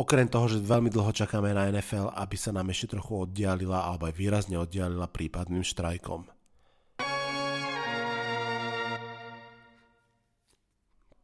[0.00, 4.08] okrem toho, že veľmi dlho čakáme na NFL, aby sa nám ešte trochu oddialila alebo
[4.08, 6.39] aj výrazne oddialila prípadným štrajkom.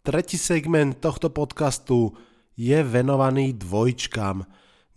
[0.07, 2.15] Tretí segment tohto podcastu
[2.55, 4.47] je venovaný dvojčkám.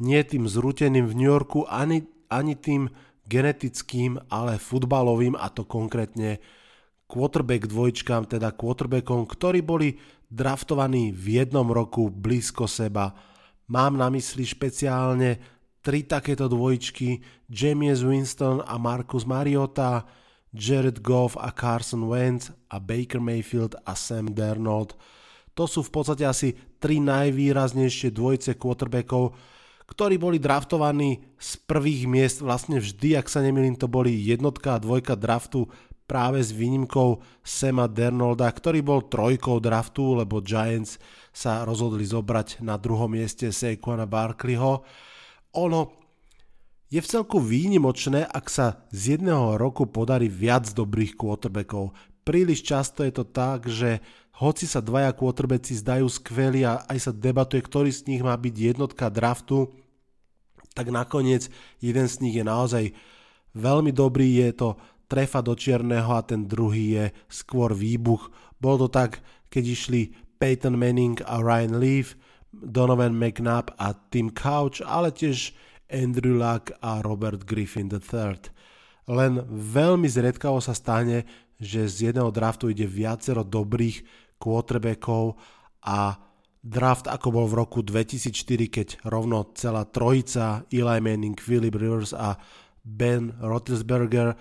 [0.06, 2.94] Nie tým zrúteným v New Yorku, ani, ani tým
[3.26, 6.38] genetickým, ale futbalovým, a to konkrétne
[7.10, 9.98] quarterback dvojčkám, teda quarterbackom, ktorí boli
[10.30, 13.10] draftovaní v jednom roku blízko seba.
[13.66, 15.42] Mám na mysli špeciálne
[15.82, 17.18] tri takéto dvojčky,
[17.50, 20.06] James Winston a Marcus Mariota,
[20.54, 24.98] Jared Goff a Carson Wentz a Baker Mayfield a Sam Darnold.
[25.54, 29.36] To sú v podstate asi tri najvýraznejšie dvojce quarterbackov,
[29.90, 34.82] ktorí boli draftovaní z prvých miest vlastne vždy, ak sa nemýlim, to boli jednotka a
[34.82, 35.66] dvojka draftu
[36.10, 40.98] práve s výnimkou Sema Dernolda, ktorý bol trojkou draftu, lebo Giants
[41.30, 44.82] sa rozhodli zobrať na druhom mieste Saquona Barkleyho.
[45.58, 45.99] Ono
[46.90, 51.94] je v celku výnimočné, ak sa z jedného roku podarí viac dobrých quarterbackov.
[52.26, 54.02] Príliš často je to tak, že
[54.42, 58.56] hoci sa dvaja quarterbacki zdajú skvelí a aj sa debatuje, ktorý z nich má byť
[58.74, 59.70] jednotka draftu,
[60.74, 62.86] tak nakoniec jeden z nich je naozaj
[63.54, 64.70] veľmi dobrý, je to
[65.10, 68.30] trefa do čierneho a ten druhý je skôr výbuch.
[68.62, 70.02] Bol to tak, keď išli
[70.38, 72.16] Peyton Manning a Ryan Leaf,
[72.54, 75.54] Donovan McNabb a Tim Couch, ale tiež
[75.90, 78.38] Andrew Luck a Robert Griffin III.
[79.10, 81.26] Len veľmi zriedkavo sa stane,
[81.58, 84.06] že z jedného draftu ide viacero dobrých
[84.40, 85.36] quarterbackov
[85.84, 86.16] a
[86.64, 92.40] draft ako bol v roku 2004, keď rovno celá trojica Eli Manning, Philip Rivers a
[92.86, 94.38] Ben Roethlisberger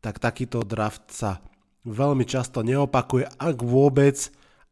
[0.00, 1.44] tak takýto draft sa
[1.84, 4.16] veľmi často neopakuje, ak vôbec,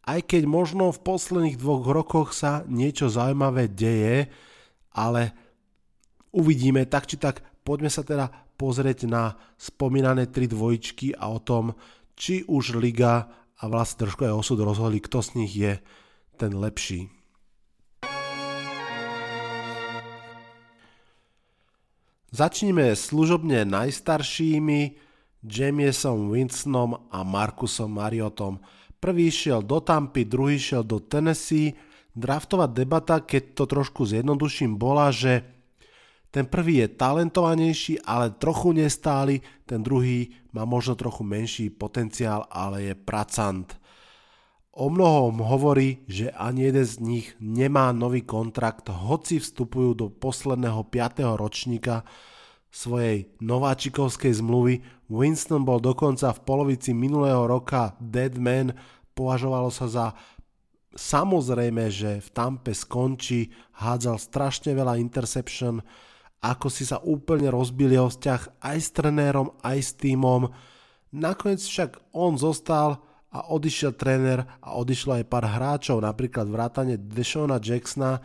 [0.09, 4.29] aj keď možno v posledných dvoch rokoch sa niečo zaujímavé deje,
[4.93, 5.37] ale
[6.39, 11.75] uvidíme, tak či tak poďme sa teda pozrieť na spomínané tri dvojičky a o tom,
[12.15, 13.27] či už Liga
[13.59, 15.83] a vlastne trošku aj osud rozhodli, kto z nich je
[16.39, 17.11] ten lepší.
[22.29, 24.81] Začníme služobne najstaršími,
[25.39, 28.59] Jamiesom Winstonom a Markusom Mariotom.
[28.99, 31.79] Prvý šiel do Tampy, druhý šiel do Tennessee.
[32.19, 35.47] Draftová debata, keď to trošku zjednoduším, bola, že
[36.31, 42.93] ten prvý je talentovanejší, ale trochu nestály, ten druhý má možno trochu menší potenciál, ale
[42.93, 43.81] je pracant.
[44.79, 50.87] O mnohom hovorí, že ani jeden z nich nemá nový kontrakt, hoci vstupujú do posledného
[50.87, 51.35] 5.
[51.35, 52.07] ročníka
[52.71, 54.85] svojej nováčikovskej zmluvy.
[55.11, 58.77] Winston bol dokonca v polovici minulého roka dead man,
[59.17, 60.07] považovalo sa za
[60.95, 63.51] samozrejme, že v Tampe skončí,
[63.83, 65.83] hádzal strašne veľa interception,
[66.39, 70.51] ako si sa úplne rozbil jeho vzťah aj s trenérom, aj s týmom.
[71.11, 77.61] Nakoniec však on zostal a odišiel tréner a odišlo aj pár hráčov, napríklad vrátane Deshona
[77.61, 78.23] Jacksona.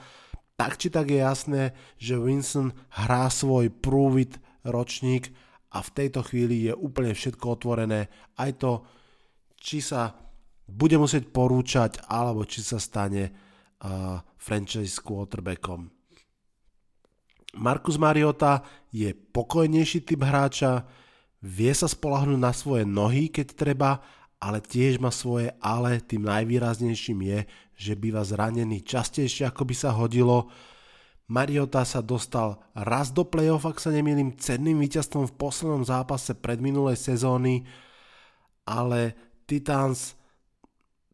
[0.54, 1.64] Tak či tak je jasné,
[1.98, 5.34] že Winston hrá svoj prúvit ročník
[5.74, 8.08] a v tejto chvíli je úplne všetko otvorené.
[8.38, 8.86] Aj to,
[9.58, 10.14] či sa
[10.70, 13.34] bude musieť porúčať, alebo či sa stane
[13.84, 16.03] uh, franchise quarterbackom.
[17.54, 20.90] Markus Mariota je pokojnejší typ hráča,
[21.44, 24.02] vie sa spolahnúť na svoje nohy, keď treba,
[24.42, 27.40] ale tiež má svoje ale, tým najvýraznejším je,
[27.78, 30.50] že býva zranený častejšie ako by sa hodilo.
[31.30, 36.60] Mariota sa dostal raz do play-off, ak sa nemýlim, cenným víťazstvom v poslednom zápase pred
[36.60, 37.64] minulej sezóny,
[38.68, 39.16] ale
[39.48, 40.20] Titans,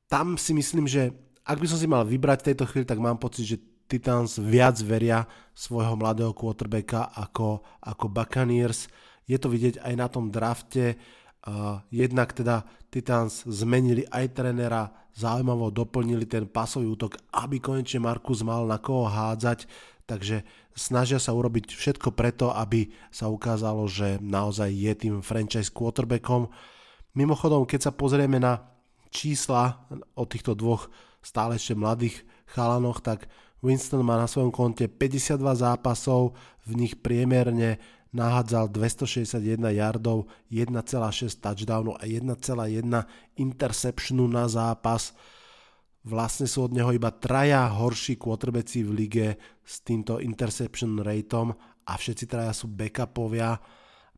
[0.09, 1.13] tam si myslím, že
[1.45, 3.57] ak by som si mal vybrať v tejto chvíli, tak mám pocit, že
[3.89, 5.25] Titans viac veria
[5.57, 8.85] svojho mladého quarterbacka ako, ako Buccaneers.
[9.25, 10.93] Je to vidieť aj na tom drafte.
[11.41, 18.45] Uh, jednak teda Titans zmenili aj trenera, zaujímavo doplnili ten pasový útok, aby konečne Markus
[18.45, 19.65] mal na koho hádzať,
[20.05, 20.45] takže
[20.77, 26.47] snažia sa urobiť všetko preto, aby sa ukázalo, že naozaj je tým franchise quarterbackom.
[27.17, 28.69] Mimochodom, keď sa pozrieme na
[29.09, 30.87] čísla od týchto dvoch
[31.19, 32.21] stále ešte mladých
[32.53, 33.27] chalanoch, tak
[33.59, 41.93] Winston má na svojom konte 52 zápasov, v nich priemerne nahádzal 261 yardov, 1,6 touchdownu
[41.99, 42.33] a 1,1
[43.37, 45.13] interceptionu na zápas.
[46.01, 49.27] Vlastne sú od neho iba traja horší quarterbacki v lige
[49.61, 51.53] s týmto interception rateom
[51.85, 53.59] a všetci traja sú backupovia.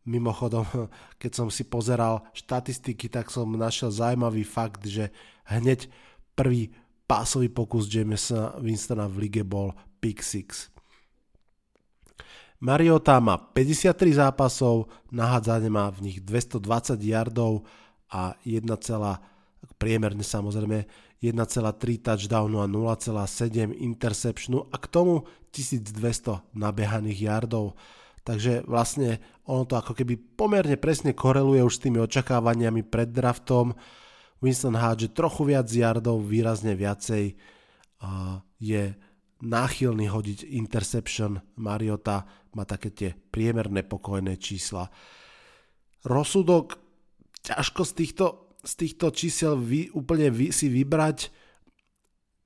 [0.07, 0.65] Mimochodom,
[1.21, 5.11] keď som si pozeral štatistiky, tak som našiel zaujímavý fakt, že
[5.49, 5.89] hneď
[6.37, 6.71] prvý
[7.11, 10.71] pásový pokus Jamesa Winstona v lige bol pick 6.
[12.63, 17.67] Mariota má 53 zápasov, nahádzanie má v nich 220 yardov
[18.15, 18.63] a 1,
[19.75, 20.87] priemerne samozrejme
[21.19, 27.75] 1,3 touchdownu a 0,7 interceptionu a k tomu 1200 nabehaných yardov.
[28.23, 33.75] Takže vlastne ono to ako keby pomerne presne koreluje už s tými očakávaniami pred draftom.
[34.41, 37.37] Winston hádže trochu viac yardov, výrazne viacej
[38.57, 38.83] je
[39.41, 41.37] náchylný hodiť interception.
[41.61, 42.25] Mariota
[42.57, 44.89] má také tie priemerné pokojné čísla.
[46.01, 46.81] Rozsudok
[47.45, 48.25] ťažko z týchto,
[48.65, 51.29] z týchto čísel vy, úplne vy, si vybrať.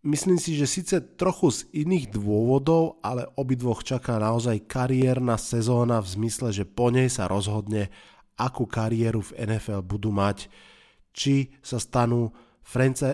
[0.06, 6.12] Myslím si, že síce trochu z iných dôvodov, ale obidvoch čaká naozaj kariérna sezóna v
[6.20, 7.90] zmysle, že po nej sa rozhodne,
[8.36, 10.52] akú kariéru v NFL budú mať
[11.16, 12.28] či sa stanú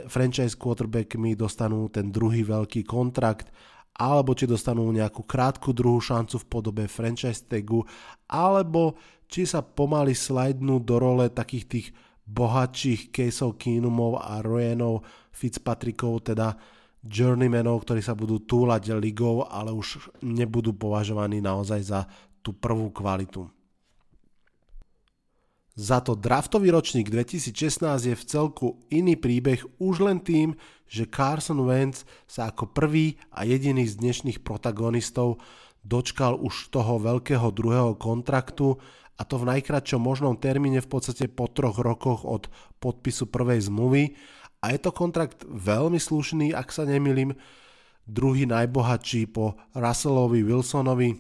[0.10, 3.54] franchise quarterbackmi, dostanú ten druhý veľký kontrakt,
[3.94, 7.86] alebo či dostanú nejakú krátku druhú šancu v podobe franchise tagu,
[8.26, 8.98] alebo
[9.30, 11.88] či sa pomaly slajdnú do role takých tých
[12.26, 16.56] bohatších Caseov Keenumov a Ryanov Fitzpatrickov, teda
[17.04, 22.08] journeymanov, ktorí sa budú túlať ligou, ale už nebudú považovaní naozaj za
[22.42, 23.46] tú prvú kvalitu.
[25.72, 31.64] Za to draftový ročník 2016 je v celku iný príbeh už len tým, že Carson
[31.64, 35.40] Wentz sa ako prvý a jediný z dnešných protagonistov
[35.88, 38.76] dočkal už toho veľkého druhého kontraktu
[39.16, 42.52] a to v najkračšom možnom termíne v podstate po troch rokoch od
[42.84, 44.20] podpisu prvej zmluvy
[44.60, 47.32] a je to kontrakt veľmi slušný, ak sa nemilím,
[48.04, 51.16] druhý najbohatší po Russellovi Wilsonovi.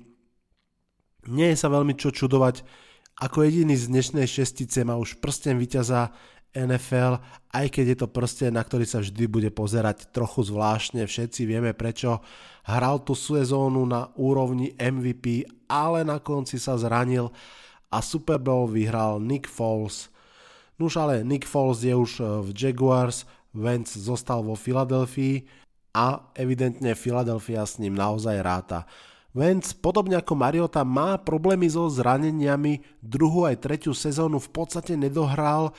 [1.31, 2.67] Nie je sa veľmi čo čudovať,
[3.21, 6.09] ako jediný z dnešnej šestice má už prsten víťaza
[6.57, 7.21] NFL,
[7.53, 11.77] aj keď je to prste, na ktorý sa vždy bude pozerať trochu zvláštne, všetci vieme
[11.77, 12.25] prečo.
[12.65, 17.29] Hral tú sezónu na úrovni MVP, ale na konci sa zranil
[17.93, 20.09] a Super Bowl vyhral Nick Foles.
[20.81, 25.45] Nuž ale Nick Foles je už e, v Jaguars, Wentz zostal vo Filadelfii
[25.93, 28.89] a evidentne Filadelfia s ním naozaj ráta.
[29.31, 35.71] Vance, podobne ako Mariota, má problémy so zraneniami, druhú aj tretiu sezónu v podstate nedohral,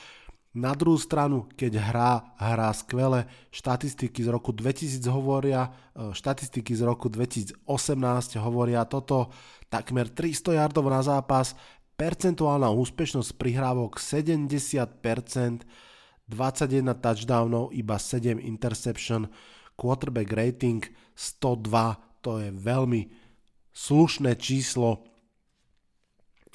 [0.53, 6.85] na druhú stranu, keď hrá, hrá skvele, štatistiky z roku 2000 hovoria, e, štatistiky z
[6.85, 9.33] roku 2018 hovoria toto,
[9.73, 11.57] takmer 300 yardov na zápas,
[11.97, 15.65] percentuálna úspešnosť prihrávok 70%,
[16.29, 19.33] 21 touchdownov, iba 7 interception,
[19.77, 20.85] quarterback rating
[21.17, 23.22] 102, to je veľmi
[23.73, 25.13] slušné číslo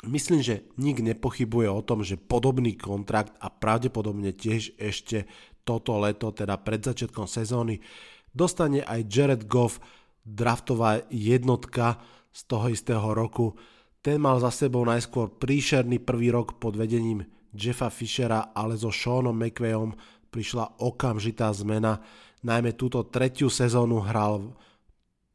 [0.05, 5.25] Myslím, že nik nepochybuje o tom, že podobný kontrakt a pravdepodobne tiež ešte
[5.65, 7.81] toto leto, teda pred začiatkom sezóny,
[8.29, 9.81] dostane aj Jared Goff,
[10.21, 11.97] draftová jednotka
[12.29, 13.57] z toho istého roku.
[14.05, 19.33] Ten mal za sebou najskôr príšerný prvý rok pod vedením Jeffa Fishera, ale so Seanom
[19.33, 19.97] McVayom
[20.29, 22.05] prišla okamžitá zmena.
[22.45, 24.53] Najmä túto tretiu sezónu hral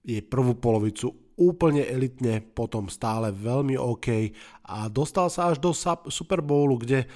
[0.07, 4.33] jej prvú polovicu úplne elitne, potom stále veľmi OK
[4.68, 5.72] a dostal sa až do
[6.11, 7.09] Super Bowlu, kde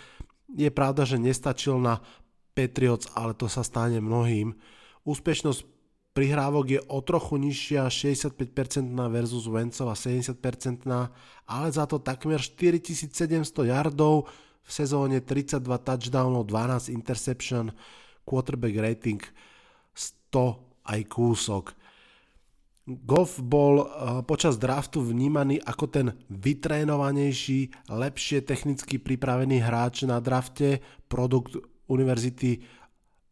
[0.52, 2.00] je pravda, že nestačil na
[2.56, 4.56] Patriots, ale to sa stane mnohým.
[5.04, 5.60] Úspešnosť
[6.16, 8.40] prihrávok je o trochu nižšia, 65%
[9.12, 10.32] versus Vencova 70%,
[11.44, 14.24] ale za to takmer 4700 yardov,
[14.66, 17.70] v sezóne 32 touchdownov, 12 interception,
[18.26, 19.22] quarterback rating
[19.94, 21.64] 100 aj kúsok.
[22.86, 23.86] Goff bol eh,
[24.22, 30.78] počas draftu vnímaný ako ten vytrénovanejší, lepšie technicky pripravený hráč na drafte,
[31.10, 31.58] produkt
[31.90, 32.62] University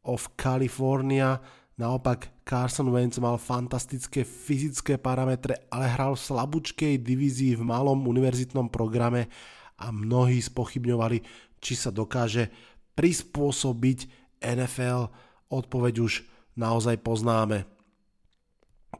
[0.02, 1.38] of California.
[1.78, 8.66] Naopak Carson Wentz mal fantastické fyzické parametre, ale hral v slabúčkej divízii v malom univerzitnom
[8.70, 9.30] programe
[9.78, 11.22] a mnohí spochybňovali,
[11.62, 12.50] či sa dokáže
[12.98, 13.98] prispôsobiť
[14.42, 15.10] NFL.
[15.50, 16.26] Odpoveď už
[16.58, 17.73] naozaj poznáme.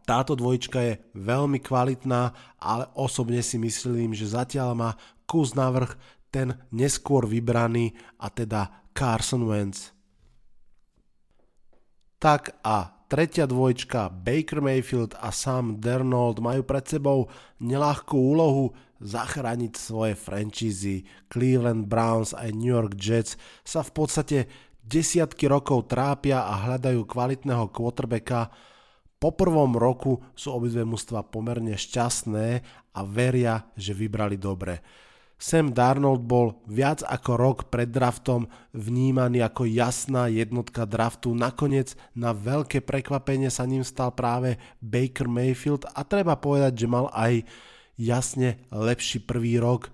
[0.04, 2.22] Táto dvojička je veľmi kvalitná,
[2.60, 4.90] ale osobne si myslím, že zatiaľ má
[5.24, 5.96] kus navrh
[6.28, 9.96] ten neskôr vybraný a teda Carson Wentz.
[12.20, 17.28] Tak a tretia dvojčka Baker Mayfield a Sam Dernold majú pred sebou
[17.60, 18.72] nelahkú úlohu
[19.04, 21.04] zachrániť svoje franchízy.
[21.28, 24.38] Cleveland Browns a New York Jets sa v podstate
[24.80, 28.52] desiatky rokov trápia a hľadajú kvalitného quarterbacka,
[29.24, 32.60] po prvom roku sú obidve mužstva pomerne šťastné
[32.92, 34.84] a veria, že vybrali dobre.
[35.40, 38.44] Sam Darnold bol viac ako rok pred draftom
[38.76, 41.32] vnímaný ako jasná jednotka draftu.
[41.32, 47.08] Nakoniec na veľké prekvapenie sa ním stal práve Baker Mayfield a treba povedať, že mal
[47.16, 47.48] aj
[47.96, 49.88] jasne lepší prvý rok.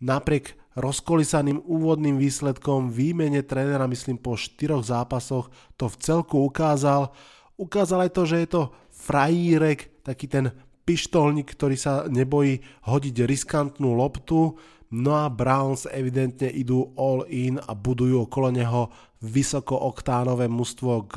[0.00, 7.12] Napriek rozkolisaným úvodným výsledkom výmene trénera, myslím po štyroch zápasoch, to v celku ukázal,
[7.56, 10.52] ukázal aj to, že je to frajírek, taký ten
[10.86, 14.54] pištolník, ktorý sa nebojí hodiť riskantnú loptu,
[14.94, 18.88] no a Browns evidentne idú all in a budujú okolo neho
[19.18, 21.14] vysokooktánové mužstvo k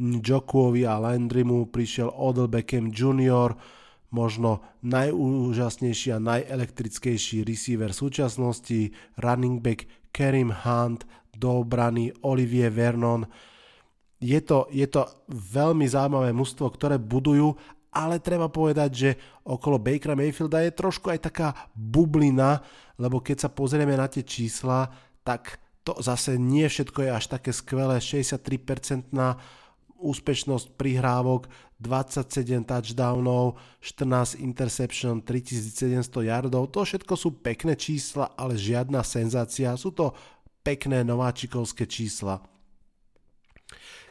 [0.00, 3.56] Jokuovi a Landrymu prišiel Odell Beckham Jr.,
[4.10, 8.90] možno najúžasnejší a najelektrickejší receiver súčasnosti,
[9.22, 13.24] running back Kerim Hunt, do obrany Olivier Vernon,
[14.20, 17.56] je to, je to veľmi zaujímavé mužstvo, ktoré budujú,
[17.90, 19.10] ale treba povedať, že
[19.42, 22.62] okolo Bakera Mayfielda je trošku aj taká bublina,
[23.00, 24.92] lebo keď sa pozrieme na tie čísla,
[25.24, 29.40] tak to zase nie všetko je až také skvelé, 63% na
[30.00, 31.48] úspešnosť prihrávok,
[31.80, 39.92] 27 touchdownov, 14 interception, 3700 yardov, to všetko sú pekné čísla, ale žiadna senzácia, sú
[39.92, 40.12] to
[40.60, 42.44] pekné nováčikovské čísla.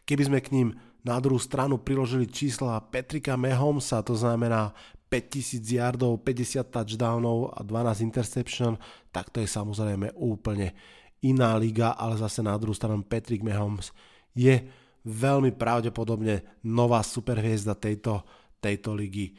[0.10, 0.70] Keby sme k ním
[1.06, 4.74] na druhú stranu priložili čísla Petrika Mahomesa, to znamená
[5.14, 8.74] 5000 yardov, 50 touchdownov a 12 interception,
[9.14, 10.74] tak to je samozrejme úplne
[11.22, 13.94] iná liga, ale zase na druhú stranu Patrick Mahomes
[14.34, 14.66] je
[15.06, 18.26] veľmi pravdepodobne nová superhviezda tejto,
[18.58, 19.38] tejto ligy.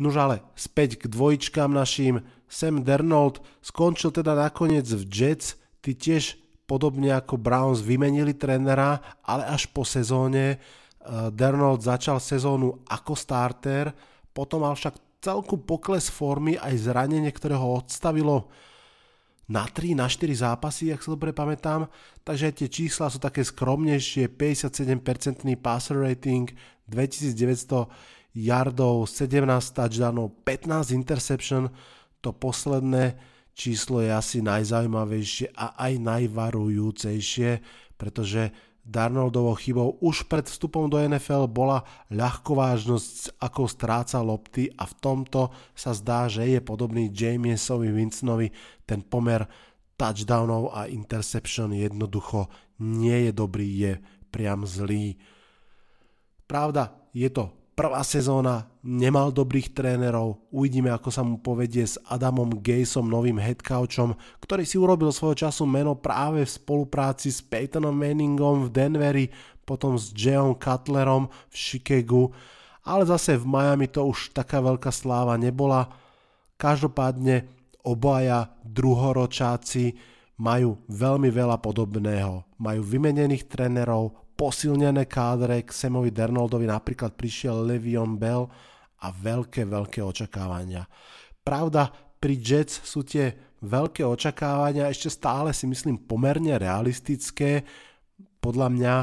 [0.00, 2.24] Nož ale späť k dvojičkám našim.
[2.48, 6.38] Sam Dernold skončil teda nakoniec v Jets, ty tiež
[6.68, 10.60] podobne ako Browns vymenili trénera, ale až po sezóne.
[10.60, 13.96] Eh, Dernold začal sezónu ako starter,
[14.36, 18.52] potom mal však celku pokles formy aj zranenie, ktoré ho odstavilo
[19.48, 21.88] na 3, na 4 zápasy, ak sa dobre pamätám,
[22.20, 26.52] takže tie čísla sú také skromnejšie, 57% passer rating,
[26.84, 27.88] 2900
[28.36, 31.72] yardov, 17 touchdownov, 15 interception,
[32.20, 33.16] to posledné
[33.58, 37.50] číslo je asi najzaujímavejšie a aj najvarujúcejšie,
[37.98, 38.54] pretože
[38.88, 45.52] Darnoldovou chybou už pred vstupom do NFL bola ľahkovážnosť, ako stráca lopty a v tomto
[45.76, 48.48] sa zdá, že je podobný Jamiesovi Winsonovi.
[48.88, 49.44] Ten pomer
[50.00, 52.48] touchdownov a interception jednoducho
[52.80, 53.92] nie je dobrý, je
[54.32, 55.20] priam zlý.
[56.48, 62.58] Pravda, je to prvá sezóna, nemal dobrých trénerov, uvidíme ako sa mu povedie s Adamom
[62.58, 68.66] Gayesom, novým headcoachom, ktorý si urobil svojho času meno práve v spolupráci s Peytonom Manningom
[68.66, 69.26] v Denveri,
[69.62, 72.34] potom s Jayom Cutlerom v Chicagu,
[72.82, 75.86] ale zase v Miami to už taká veľká sláva nebola.
[76.58, 77.46] Každopádne
[77.86, 79.94] obaja druhoročáci
[80.42, 82.42] majú veľmi veľa podobného.
[82.58, 88.46] Majú vymenených trénerov, posilnené kádre, k Samovi Dernoldovi napríklad prišiel Levion Bell
[89.02, 90.86] a veľké, veľké očakávania.
[91.42, 91.90] Pravda,
[92.22, 93.34] pri Jets sú tie
[93.66, 97.66] veľké očakávania ešte stále si myslím pomerne realistické.
[98.38, 98.94] Podľa mňa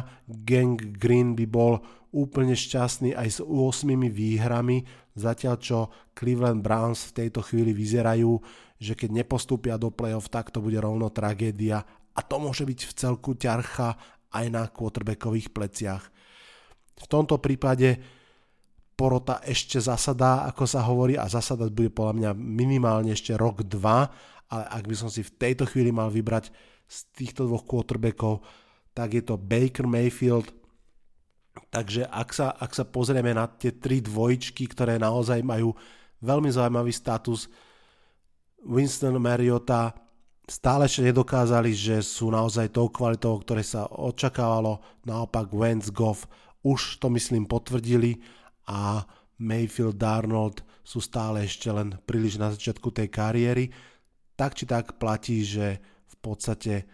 [0.47, 1.83] Gang Green by bol
[2.15, 4.88] úplne šťastný aj s 8 výhrami,
[5.19, 5.77] zatiaľ čo
[6.15, 8.39] Cleveland Browns v tejto chvíli vyzerajú,
[8.79, 11.83] že keď nepostúpia do play-off, tak to bude rovno tragédia
[12.15, 13.99] a to môže byť v celku ťarcha
[14.36, 16.03] aj na quarterbackových pleciach.
[16.95, 17.99] V tomto prípade
[18.95, 24.07] porota ešte zasadá, ako sa hovorí, a zasadať bude podľa mňa minimálne ešte rok, dva,
[24.47, 26.51] ale ak by som si v tejto chvíli mal vybrať
[26.88, 28.45] z týchto dvoch quarterbackov,
[28.95, 30.47] tak je to Baker Mayfield.
[31.71, 35.75] Takže ak sa, ak sa pozrieme na tie tri dvojčky, ktoré naozaj majú
[36.23, 37.51] veľmi zaujímavý status,
[38.65, 39.93] Winston Mariota,
[40.45, 44.81] stále ešte nedokázali, že sú naozaj tou kvalitou, ktoré sa očakávalo.
[45.05, 46.29] Naopak Wentz Goff
[46.65, 48.21] už to myslím potvrdili
[48.65, 49.05] a
[49.37, 53.73] Mayfield Darnold sú stále ešte len príliš na začiatku tej kariéry.
[54.37, 56.85] Tak či tak platí, že v podstate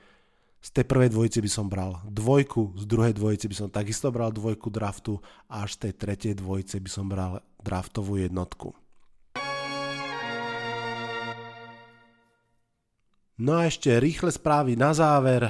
[0.62, 4.30] z tej prvej dvojice by som bral dvojku, z druhej dvojice by som takisto bral
[4.30, 5.18] dvojku draftu
[5.50, 8.76] a až z tej tretej dvojice by som bral draftovú jednotku.
[13.42, 15.50] No a ešte rýchle správy na záver.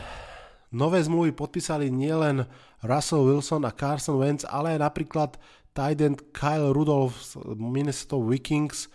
[0.71, 2.47] Nové zmluvy podpísali nielen
[2.87, 5.35] Russell Wilson a Carson Wentz, ale aj napríklad
[5.75, 5.99] tight
[6.31, 8.87] Kyle Rudolph z Minnesota Vikings.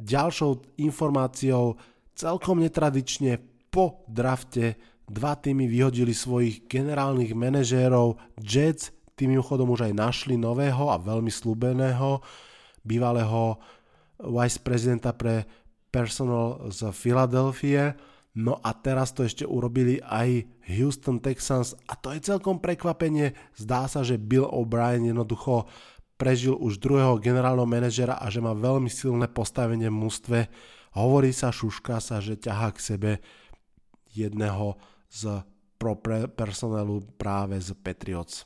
[0.00, 1.76] Ďalšou informáciou
[2.16, 8.16] celkom netradične po drafte dva týmy vyhodili svojich generálnych manažérov.
[8.40, 8.88] Jets
[9.20, 12.24] tým chodom už aj našli nového a veľmi slúbeného
[12.80, 13.60] bývalého
[14.16, 17.96] vice prezidenta pre personal z Filadelfie.
[18.38, 23.34] No a teraz to ešte urobili aj Houston Texans a to je celkom prekvapenie.
[23.58, 25.66] Zdá sa, že Bill O'Brien jednoducho
[26.14, 30.38] prežil už druhého generálneho manažera a že má veľmi silné postavenie v mústve.
[30.94, 33.10] Hovorí sa, šuška sa, že ťahá k sebe
[34.14, 34.78] jedného
[35.08, 35.42] z
[35.78, 35.94] pro
[36.34, 38.42] personelu práve z Patriots.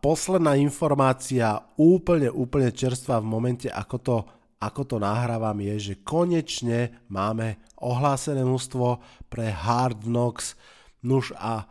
[0.00, 4.16] Posledná informácia, úplne, úplne čerstvá v momente, ako to
[4.60, 9.00] ako to nahrávam, je, že konečne máme ohlásené mústvo
[9.32, 10.52] pre Hard Knocks.
[11.00, 11.64] Nuž a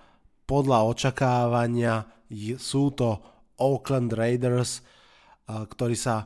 [0.50, 2.10] podľa očakávania
[2.58, 3.22] sú to
[3.62, 4.82] Oakland Raiders,
[5.46, 6.26] ktorí sa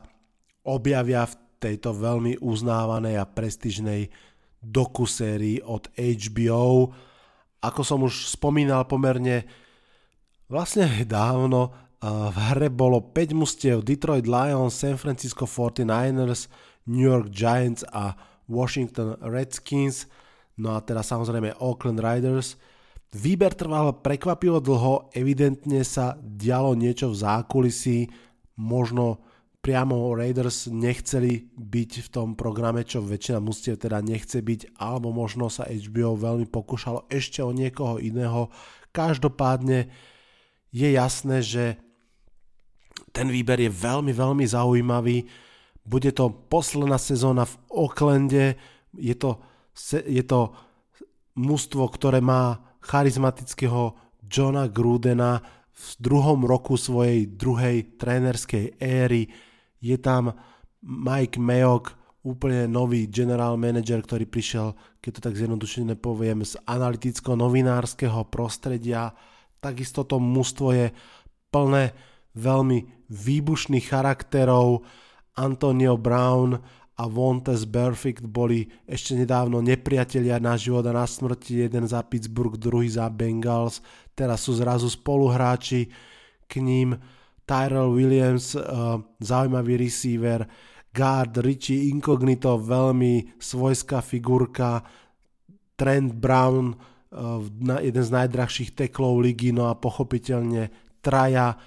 [0.64, 4.08] objavia v tejto veľmi uznávanej a prestižnej
[4.64, 6.88] dokusérii od HBO.
[7.60, 9.44] Ako som už spomínal pomerne
[10.48, 16.52] vlastne dávno, v hre bolo 5 mustiev Detroit Lions, San Francisco 49ers,
[16.84, 18.12] New York Giants a
[18.44, 20.04] Washington Redskins,
[20.60, 22.60] no a teda samozrejme Oakland Riders.
[23.14, 27.98] Výber trval prekvapivo dlho, evidentne sa dialo niečo v zákulisí,
[28.60, 29.24] možno
[29.64, 35.48] priamo Raiders nechceli byť v tom programe, čo väčšina mustiev teda nechce byť, alebo možno
[35.48, 38.52] sa HBO veľmi pokúšalo ešte o niekoho iného.
[38.92, 39.88] Každopádne
[40.68, 41.80] je jasné, že
[43.14, 45.22] ten výber je veľmi, veľmi zaujímavý.
[45.86, 48.58] Bude to posledná sezóna v Oaklande.
[48.98, 49.38] Je to,
[50.02, 50.50] je to
[51.38, 53.94] mužstvo, ktoré má charizmatického
[54.26, 55.38] Johna Grudena
[55.70, 59.30] v druhom roku svojej druhej trénerskej éry.
[59.78, 60.34] Je tam
[60.82, 61.94] Mike Mayock,
[62.24, 64.72] úplne nový general manager, ktorý prišiel,
[65.04, 69.12] keď to tak zjednodušene poviem, z analyticko-novinárskeho prostredia.
[69.60, 70.86] Takisto to mužstvo je
[71.52, 71.92] plné
[72.32, 74.82] veľmi výbušných charakterov.
[75.38, 76.58] Antonio Brown
[76.94, 82.54] a Vontes Perfect boli ešte nedávno nepriatelia na život a na smrti, jeden za Pittsburgh,
[82.54, 83.82] druhý za Bengals,
[84.14, 85.90] teraz sú zrazu spoluhráči
[86.46, 86.94] k ním,
[87.44, 90.46] Tyrell Williams, uh, zaujímavý receiver,
[90.94, 94.80] guard Richie Incognito, veľmi svojská figurka,
[95.74, 97.42] Trent Brown, uh,
[97.82, 100.70] jeden z najdrahších teklov ligy, no a pochopiteľne
[101.02, 101.58] traja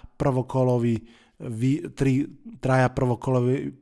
[1.38, 2.26] prvokoloví, tri,
[2.58, 3.74] traja prvokoloví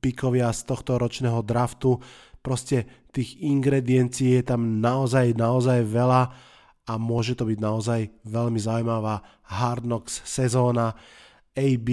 [0.00, 1.98] pikovia z tohto ročného draftu.
[2.40, 6.22] Proste tých ingrediencií je tam naozaj, naozaj veľa
[6.88, 10.96] a môže to byť naozaj veľmi zaujímavá Hard Knocks sezóna.
[11.52, 11.88] AB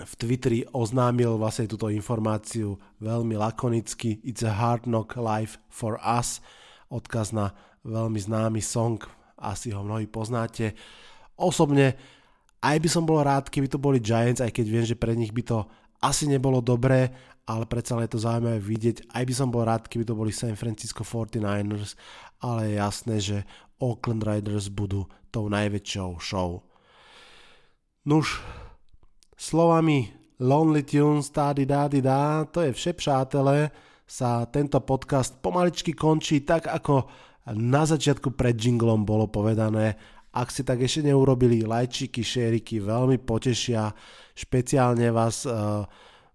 [0.00, 4.16] v Twitteri oznámil vlastne túto informáciu veľmi lakonicky.
[4.24, 6.40] It's a hard knock life for us.
[6.88, 7.52] Odkaz na
[7.84, 8.96] veľmi známy song,
[9.36, 10.72] asi ho mnohí poznáte.
[11.36, 12.00] Osobne
[12.60, 15.32] aj by som bol rád, keby to boli Giants, aj keď viem, že pre nich
[15.32, 15.58] by to
[16.00, 17.12] asi nebolo dobré,
[17.48, 19.12] ale predsa je to zaujímavé vidieť.
[19.12, 21.96] Aj by som bol rád, keby to boli San Francisco 49ers,
[22.44, 23.38] ale je jasné, že
[23.80, 26.64] Oakland Riders budú tou najväčšou show.
[28.04, 28.40] Nuž,
[29.36, 33.72] slovami Lonely Tunes, tády dády dá, to je vše přátelé,
[34.08, 37.06] sa tento podcast pomaličky končí tak ako
[37.54, 39.94] na začiatku pred jinglom bolo povedané.
[40.30, 43.90] Ak ste tak ešte neurobili, lajčiky, šériky veľmi potešia.
[44.34, 45.82] Špeciálne vás, uh,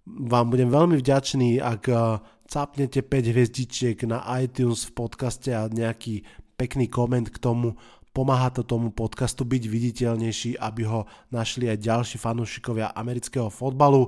[0.05, 6.27] vám budem veľmi vďačný, ak uh, capnete 5 hviezdičiek na iTunes v podcaste a nejaký
[6.59, 7.79] pekný koment k tomu.
[8.15, 11.03] Pomáha to tomu podcastu byť viditeľnejší, aby ho
[11.35, 14.07] našli aj ďalší fanúšikovia amerického fotbalu.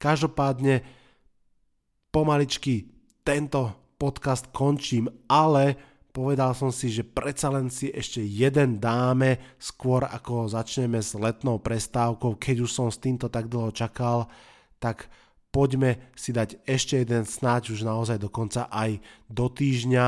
[0.00, 0.80] Každopádne
[2.08, 2.88] pomaličky
[3.20, 5.76] tento podcast končím, ale
[6.12, 11.60] povedal som si, že predsa len si ešte jeden dáme skôr ako začneme s letnou
[11.62, 14.26] prestávkou, keď už som s týmto tak dlho čakal,
[14.82, 15.06] tak
[15.54, 19.00] poďme si dať ešte jeden snáď už naozaj dokonca aj
[19.30, 20.06] do týždňa.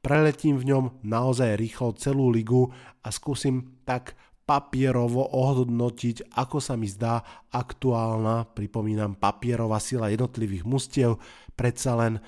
[0.00, 2.72] Preletím v ňom naozaj rýchlo celú ligu
[3.04, 4.16] a skúsim tak
[4.48, 7.22] papierovo ohodnotiť, ako sa mi zdá
[7.54, 11.22] aktuálna, pripomínam, papierová sila jednotlivých mustiev,
[11.54, 12.18] predsa len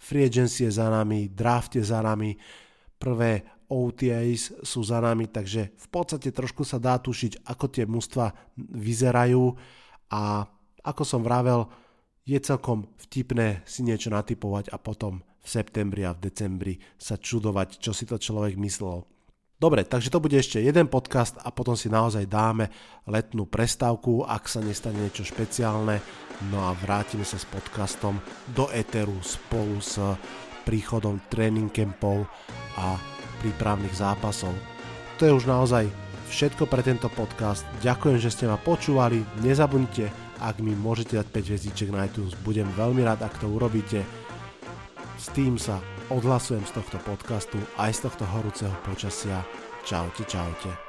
[0.00, 2.32] free agency je za nami, draft je za nami,
[2.96, 8.30] prvé OTAs sú za nami, takže v podstate trošku sa dá tušiť, ako tie mužstva
[8.56, 9.44] vyzerajú
[10.14, 10.46] a
[10.86, 11.66] ako som vravel,
[12.26, 17.78] je celkom vtipné si niečo natypovať a potom v septembri a v decembri sa čudovať,
[17.78, 19.06] čo si to človek myslel.
[19.56, 22.68] Dobre, takže to bude ešte jeden podcast a potom si naozaj dáme
[23.08, 26.02] letnú prestávku, ak sa nestane niečo špeciálne.
[26.52, 28.20] No a vrátime sa s podcastom
[28.52, 29.96] do Eteru spolu s
[30.66, 32.26] príchodom tréning campov
[32.74, 32.98] a
[33.40, 34.50] prípravných zápasov.
[35.16, 35.86] To je už naozaj
[36.28, 37.62] všetko pre tento podcast.
[37.80, 39.22] Ďakujem, že ste ma počúvali.
[39.40, 40.10] Nezabudnite,
[40.42, 42.34] ak mi môžete dať 5 hviezdiček na iTunes.
[42.42, 44.02] Budem veľmi rád, ak to urobíte.
[45.16, 45.80] S tým sa
[46.12, 49.40] odhlasujem z tohto podcastu aj z tohto horúceho počasia.
[49.86, 50.85] Čaute, čaute.